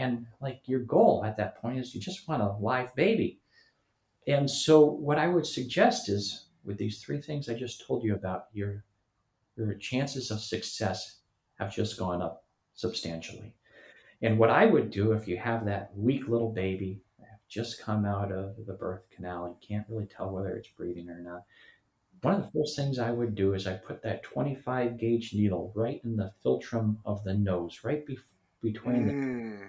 [0.00, 3.38] and like your goal at that point is you just want a live baby
[4.26, 8.14] and so what i would suggest is with these three things i just told you
[8.14, 8.84] about your
[9.56, 11.20] your chances of success
[11.58, 12.44] have just gone up
[12.74, 13.52] substantially
[14.22, 17.00] and what I would do if you have that weak little baby
[17.48, 21.18] just come out of the birth canal and can't really tell whether it's breathing or
[21.18, 21.42] not,
[22.22, 25.72] one of the first things I would do is I put that 25 gauge needle
[25.74, 28.18] right in the philtrum of the nose, right be-
[28.62, 29.58] between mm.
[29.58, 29.66] the.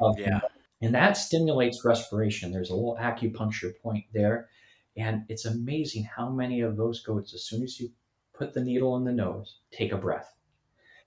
[0.00, 0.40] Of yeah.
[0.80, 2.52] And that stimulates respiration.
[2.52, 4.48] There's a little acupuncture point there.
[4.96, 7.90] And it's amazing how many of those goats, as soon as you
[8.34, 10.34] put the needle in the nose, take a breath.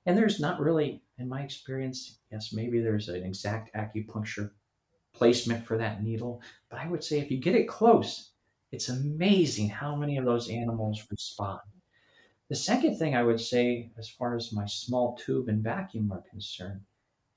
[0.06, 4.52] And there's not really, in my experience, yes, maybe there's an exact acupuncture
[5.14, 8.32] placement for that needle, but I would say if you get it close,
[8.72, 11.60] it's amazing how many of those animals respond.
[12.50, 16.24] The second thing I would say, as far as my small tube and vacuum are
[16.30, 16.82] concerned,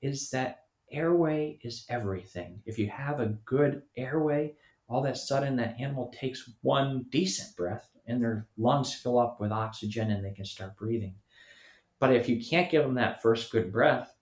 [0.01, 2.61] is that airway is everything.
[2.65, 4.55] If you have a good airway,
[4.87, 9.39] all of a sudden that animal takes one decent breath and their lungs fill up
[9.39, 11.15] with oxygen and they can start breathing.
[11.99, 14.15] But if you can't give them that first good breath,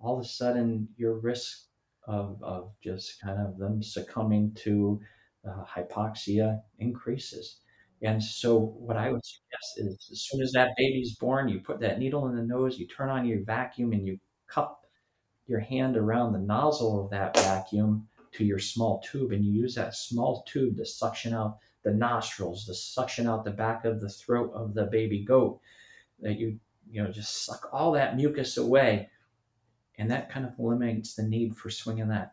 [0.00, 1.66] all of a sudden your risk
[2.06, 5.00] of, of just kind of them succumbing to
[5.48, 7.60] uh, hypoxia increases.
[8.02, 11.80] And so, what I would suggest is as soon as that baby's born, you put
[11.80, 14.79] that needle in the nose, you turn on your vacuum, and you cup
[15.50, 19.74] your hand around the nozzle of that vacuum to your small tube, and you use
[19.74, 24.08] that small tube to suction out the nostrils, to suction out the back of the
[24.08, 25.60] throat of the baby goat.
[26.20, 26.58] That you
[26.90, 29.10] you know, just suck all that mucus away.
[29.98, 32.32] And that kind of eliminates the need for swinging that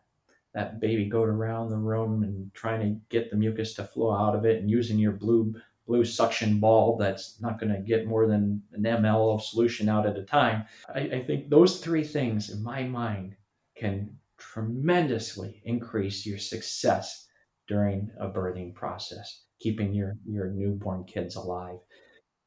[0.54, 4.34] that baby goat around the room and trying to get the mucus to flow out
[4.34, 5.54] of it and using your blue
[5.88, 10.06] blue suction ball that's not going to get more than an ml of solution out
[10.06, 10.64] at a time.
[10.94, 13.34] I, I think those three things in my mind
[13.74, 17.26] can tremendously increase your success
[17.66, 21.78] during a birthing process, keeping your, your newborn kids alive.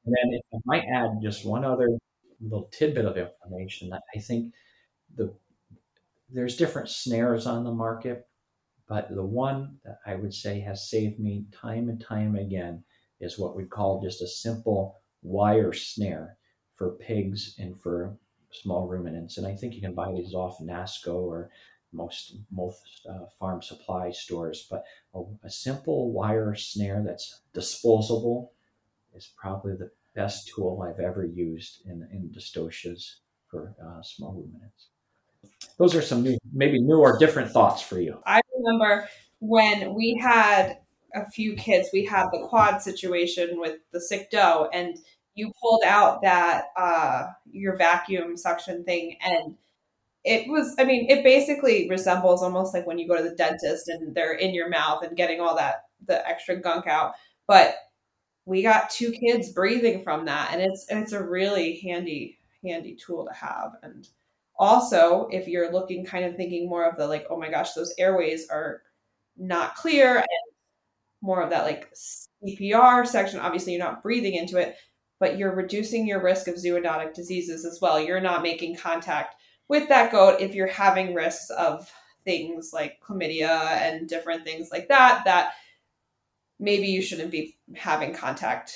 [0.06, 1.90] And then if I might add just one other
[2.40, 4.54] little tidbit of information that I think
[5.16, 5.34] the
[6.34, 8.26] there's different snares on the market,
[8.88, 12.86] but the one that I would say has saved me time and time again
[13.22, 16.38] is what we call just a simple wire snare
[16.76, 18.18] for pigs and for
[18.52, 19.38] small ruminants.
[19.38, 21.50] And I think you can buy these off NASCO or
[21.94, 24.68] most most uh, farm supply stores.
[24.70, 28.54] But a, a simple wire snare that's disposable
[29.16, 33.16] is probably the best tool I've ever used in, in dystocias
[33.48, 34.88] for uh, small ruminants.
[35.78, 38.20] Those are some new, maybe new or different thoughts for you.
[38.26, 39.08] I remember
[39.40, 40.78] when we had
[41.14, 44.98] a few kids, we had the quad situation with the sick doe, and
[45.36, 49.56] you pulled out that uh, your vacuum suction thing, and
[50.24, 53.88] it was, I mean, it basically resembles almost like when you go to the dentist
[53.88, 57.14] and they're in your mouth and getting all that the extra gunk out,
[57.48, 57.76] but
[58.46, 63.26] we got two kids breathing from that and it's it's a really handy handy tool
[63.26, 64.08] to have and
[64.58, 67.94] also if you're looking kind of thinking more of the like oh my gosh those
[67.98, 68.82] airways are
[69.38, 70.28] not clear and
[71.22, 74.76] more of that like CPR section obviously you're not breathing into it
[75.22, 78.02] but you're reducing your risk of zoonotic diseases as well.
[78.02, 79.36] You're not making contact
[79.68, 81.90] with that goat if you're having risks of
[82.26, 85.54] things like chlamydia and different things like that that
[86.60, 88.76] maybe you shouldn't be having contact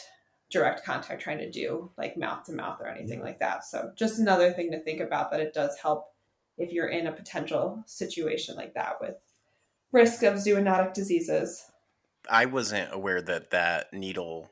[0.51, 3.65] direct contact trying to do like mouth to mouth or anything like that.
[3.65, 6.05] So just another thing to think about that it does help
[6.59, 9.15] if you're in a potential situation like that with
[9.91, 11.65] risk of zoonotic diseases
[12.29, 14.51] i wasn't aware that that needle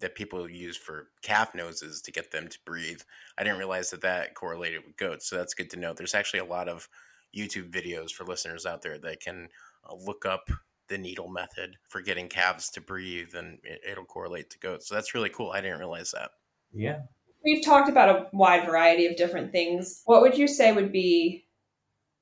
[0.00, 3.00] that people use for calf noses to get them to breathe
[3.38, 6.40] i didn't realize that that correlated with goats so that's good to know there's actually
[6.40, 6.88] a lot of
[7.36, 9.48] youtube videos for listeners out there that can
[9.88, 10.50] uh, look up
[10.88, 14.88] the needle method for getting calves to breathe and it, will correlate to goats.
[14.88, 15.50] So that's really cool.
[15.50, 16.30] I didn't realize that.
[16.72, 17.00] Yeah.
[17.44, 20.02] We've talked about a wide variety of different things.
[20.06, 21.46] What would you say would be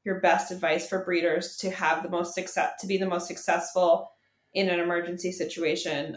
[0.05, 4.11] your best advice for breeders to have the most success to be the most successful
[4.57, 6.17] in an emergency situation?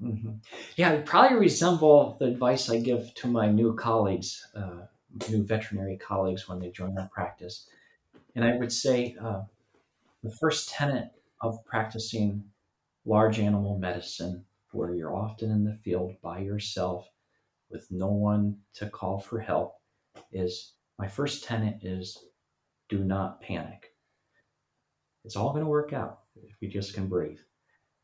[0.00, 0.34] Mm-hmm.
[0.76, 4.86] Yeah, it probably resemble the advice I give to my new colleagues, uh,
[5.28, 7.68] new veterinary colleagues when they join our practice.
[8.36, 9.42] And I would say uh,
[10.22, 11.10] the first tenet
[11.40, 12.44] of practicing
[13.04, 17.08] large animal medicine where you're often in the field by yourself
[17.70, 19.80] with no one to call for help
[20.30, 22.18] is my first tenet is
[22.88, 23.92] do not panic.
[25.24, 27.40] it's all going to work out if we just can breathe.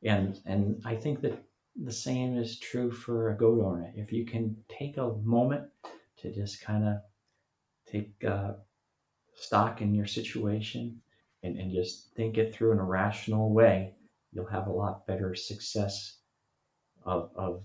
[0.05, 1.43] And and I think that
[1.81, 3.93] the same is true for a goat owner.
[3.97, 5.65] If you can take a moment
[6.19, 6.97] to just kind of
[7.91, 8.53] take uh,
[9.35, 11.01] stock in your situation
[11.43, 13.95] and, and just think it through in a rational way,
[14.33, 16.19] you'll have a lot better success
[17.05, 17.63] of, of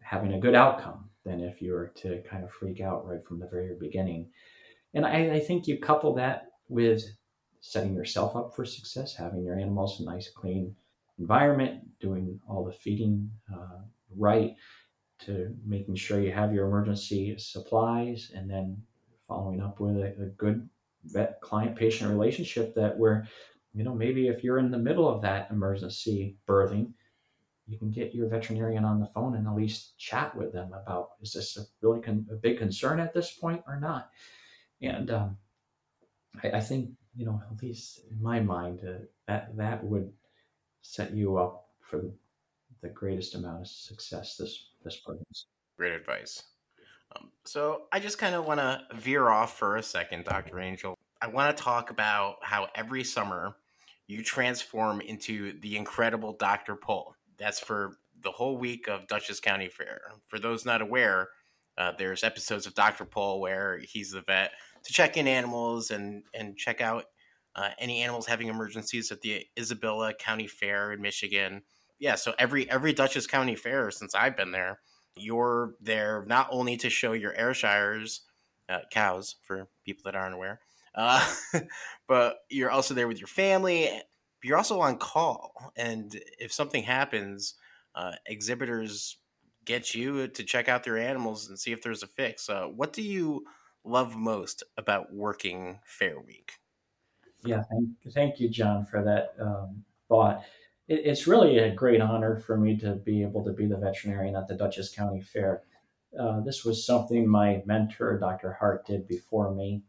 [0.00, 3.38] having a good outcome than if you were to kind of freak out right from
[3.38, 4.30] the very beginning.
[4.94, 7.02] And I, I think you couple that with
[7.60, 10.74] setting yourself up for success, having your animals nice, clean
[11.18, 13.80] environment, doing all the feeding uh,
[14.16, 14.54] right,
[15.20, 18.76] to making sure you have your emergency supplies, and then
[19.28, 20.68] following up with a, a good
[21.04, 23.26] vet client patient relationship that where
[23.74, 26.92] you know maybe if you're in the middle of that emergency birthing
[27.66, 31.10] you can get your veterinarian on the phone and at least chat with them about
[31.22, 34.10] is this a really con- a big concern at this point or not?
[34.82, 35.36] And um,
[36.42, 40.12] I, I, think you know at least in my mind uh, that that would
[40.84, 41.98] set you up for
[42.82, 45.46] the, greatest amount of success this this pregnancy
[45.78, 46.42] great advice
[47.16, 50.60] um, so I just kind of want to veer off for a second, Dr.
[50.60, 50.98] Angel.
[51.20, 53.56] I want to talk about how every summer
[54.06, 56.76] you transform into the incredible Dr.
[56.76, 57.14] Pol.
[57.38, 60.00] That's for the whole week of Dutchess County Fair.
[60.26, 61.28] For those not aware,
[61.78, 63.04] uh, there's episodes of Dr.
[63.04, 64.52] Pol where he's the vet
[64.84, 67.06] to check in animals and, and check out
[67.56, 71.62] uh, any animals having emergencies at the Isabella County Fair in Michigan.
[71.98, 74.80] Yeah, so every every Dutchess County Fair since I've been there,
[75.16, 78.22] you're there not only to show your Ayrshires
[78.68, 80.60] uh, cows for people that aren't aware,
[80.94, 81.26] uh,
[82.08, 83.88] but you're also there with your family.
[84.42, 87.54] You're also on call, and if something happens,
[87.94, 89.16] uh, exhibitors
[89.64, 92.48] get you to check out their animals and see if there's a fix.
[92.50, 93.44] Uh, what do you
[93.84, 96.52] love most about working Fair Week?
[97.44, 100.42] Yeah, thank, thank you, John, for that um, thought
[100.88, 104.36] it, it's really a great honor for me to be able to be the veterinarian
[104.36, 105.62] at the Dutchess County Fair.
[106.18, 108.52] Uh, this was something my mentor, Dr.
[108.52, 109.82] Hart, did before me.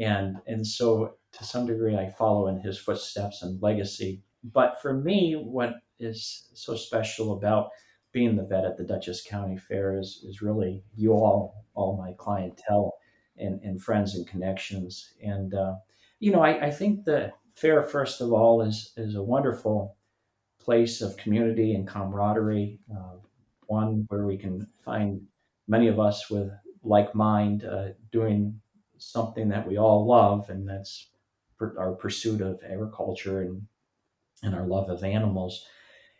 [0.00, 4.22] And, and so, to some degree, I follow in his footsteps and legacy.
[4.42, 7.70] But for me, what is so special about
[8.12, 12.12] being the vet at the Dutchess County Fair is, is really you all, all my
[12.16, 12.94] clientele
[13.36, 15.12] and, and friends and connections.
[15.22, 15.74] And, uh,
[16.20, 19.96] you know, I, I think the fair, first of all, is, is a wonderful
[20.60, 23.16] place of community and camaraderie, uh,
[23.66, 25.20] one where we can find
[25.66, 26.50] many of us with
[26.82, 28.60] like mind uh, doing
[28.98, 31.10] something that we all love, and that's
[31.58, 33.62] per- our pursuit of agriculture and
[34.42, 35.66] and our love of animals.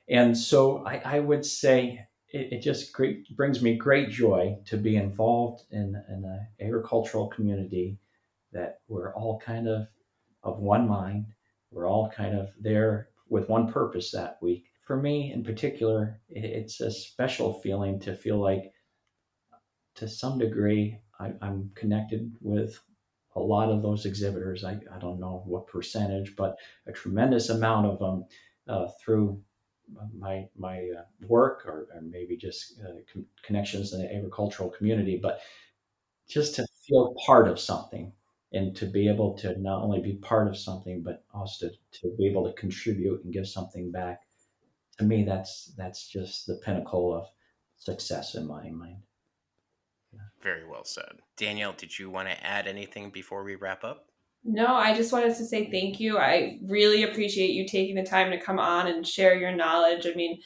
[0.08, 4.76] And so I, I would say it, it just great, brings me great joy to
[4.76, 7.98] be involved in, in an agricultural community
[8.52, 9.88] that we're all kind of
[10.42, 11.26] of one mind.
[11.70, 14.64] We're all kind of there with one purpose that week.
[14.86, 18.72] For me in particular, it's a special feeling to feel like,
[19.96, 22.80] to some degree, I, am connected with
[23.34, 24.64] a lot of those exhibitors.
[24.64, 28.24] I, I don't know what percentage, but a tremendous amount of them
[28.68, 29.42] uh, through
[30.18, 35.18] my my uh, work or, or, maybe just uh, con- connections in the agricultural community.
[35.20, 35.40] But
[36.28, 38.12] just to feel part of something
[38.52, 42.16] and to be able to not only be part of something but also to, to
[42.16, 44.20] be able to contribute and give something back
[44.98, 47.26] to me that's that's just the pinnacle of
[47.76, 49.02] success in my mind
[50.12, 50.20] yeah.
[50.42, 54.08] very well said danielle did you want to add anything before we wrap up
[54.44, 56.18] no, I just wanted to say thank you.
[56.18, 60.06] I really appreciate you taking the time to come on and share your knowledge.
[60.06, 60.40] I mean,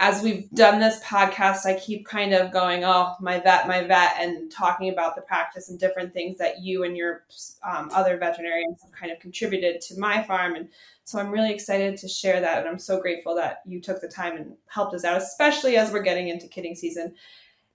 [0.00, 4.14] as we've done this podcast, I keep kind of going, oh, my vet, my vet,
[4.20, 7.24] and talking about the practice and different things that you and your
[7.68, 10.54] um, other veterinarians have kind of contributed to my farm.
[10.54, 10.68] And
[11.02, 12.58] so I'm really excited to share that.
[12.58, 15.90] And I'm so grateful that you took the time and helped us out, especially as
[15.90, 17.14] we're getting into kidding season.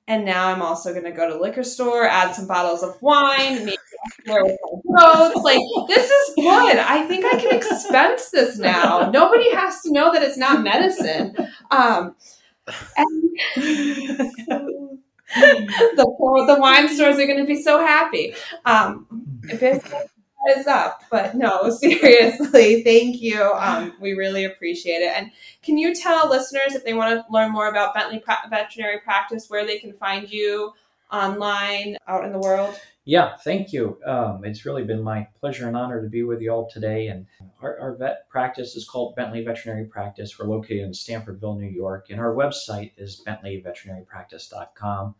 [0.07, 3.65] And now I'm also going to go to liquor store, add some bottles of wine,
[3.65, 3.77] maybe
[4.25, 6.77] with my Like this is good.
[6.77, 9.09] I think I can expense this now.
[9.11, 11.35] Nobody has to know that it's not medicine.
[11.71, 12.15] Um,
[12.97, 13.23] and
[13.55, 14.99] the
[15.95, 18.35] the wine stores are going to be so happy.
[18.65, 19.07] Um,
[20.49, 21.03] is up.
[21.09, 23.51] But no, seriously, thank you.
[23.53, 25.13] Um, we really appreciate it.
[25.15, 25.31] And
[25.61, 29.65] can you tell listeners if they want to learn more about Bentley Veterinary Practice where
[29.65, 30.73] they can find you
[31.11, 32.79] online out in the world?
[33.05, 33.99] Yeah, thank you.
[34.05, 37.07] Um, it's really been my pleasure and honor to be with you all today.
[37.07, 37.25] And
[37.61, 40.39] our, our vet practice is called Bentley Veterinary Practice.
[40.39, 45.15] We're located in Stanfordville, New York, and our website is bentleyveterinarypractice.com.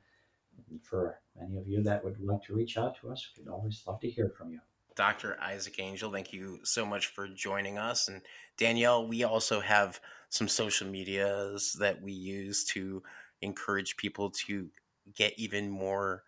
[0.82, 4.00] For any of you that would like to reach out to us, we'd always love
[4.00, 4.60] to hear from you.
[4.96, 5.38] Dr.
[5.42, 8.08] Isaac Angel, thank you so much for joining us.
[8.08, 8.22] And
[8.58, 10.00] Danielle, we also have
[10.30, 13.04] some social medias that we use to
[13.42, 14.70] encourage people to
[15.16, 16.24] get even more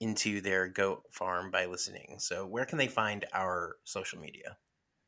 [0.00, 2.16] into their goat farm by listening.
[2.18, 4.56] So, where can they find our social media?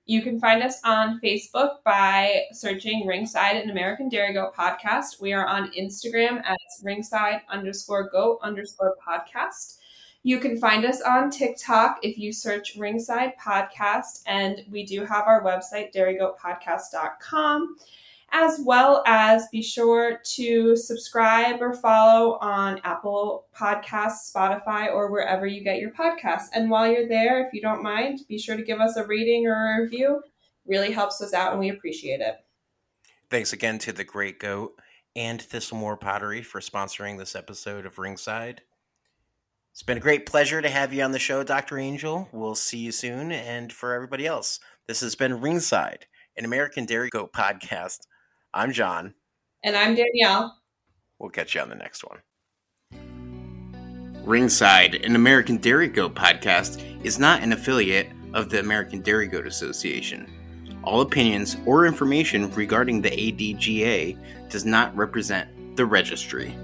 [0.07, 5.21] You can find us on Facebook by searching Ringside an American Dairy Goat Podcast.
[5.21, 9.77] We are on Instagram as ringside underscore goat underscore podcast.
[10.23, 15.27] You can find us on TikTok if you search Ringside Podcast, and we do have
[15.27, 17.77] our website, dairygoatpodcast.com
[18.33, 25.47] as well as be sure to subscribe or follow on Apple Podcasts, Spotify, or wherever
[25.47, 26.49] you get your podcasts.
[26.55, 29.47] And while you're there, if you don't mind, be sure to give us a rating
[29.47, 30.23] or a review.
[30.67, 32.37] Really helps us out and we appreciate it.
[33.31, 34.79] Thanks again to the Great Goat
[35.17, 38.63] and Thistlemore Pottery for sponsoring this episode of Ringside.
[39.73, 41.79] It's been a great pleasure to have you on the show, Dr.
[41.79, 42.29] Angel.
[42.33, 43.31] We'll see you soon.
[43.33, 46.07] And for everybody else, this has been Ringside,
[46.37, 48.01] an American Dairy Goat podcast.
[48.55, 49.15] I'm John.
[49.63, 50.57] And I'm Danielle.
[51.19, 52.19] We'll catch you on the next one.
[54.25, 59.47] Ringside, an American Dairy Goat podcast, is not an affiliate of the American Dairy Goat
[59.47, 60.33] Association.
[60.83, 66.57] All opinions or information regarding the ADGA does not represent the registry.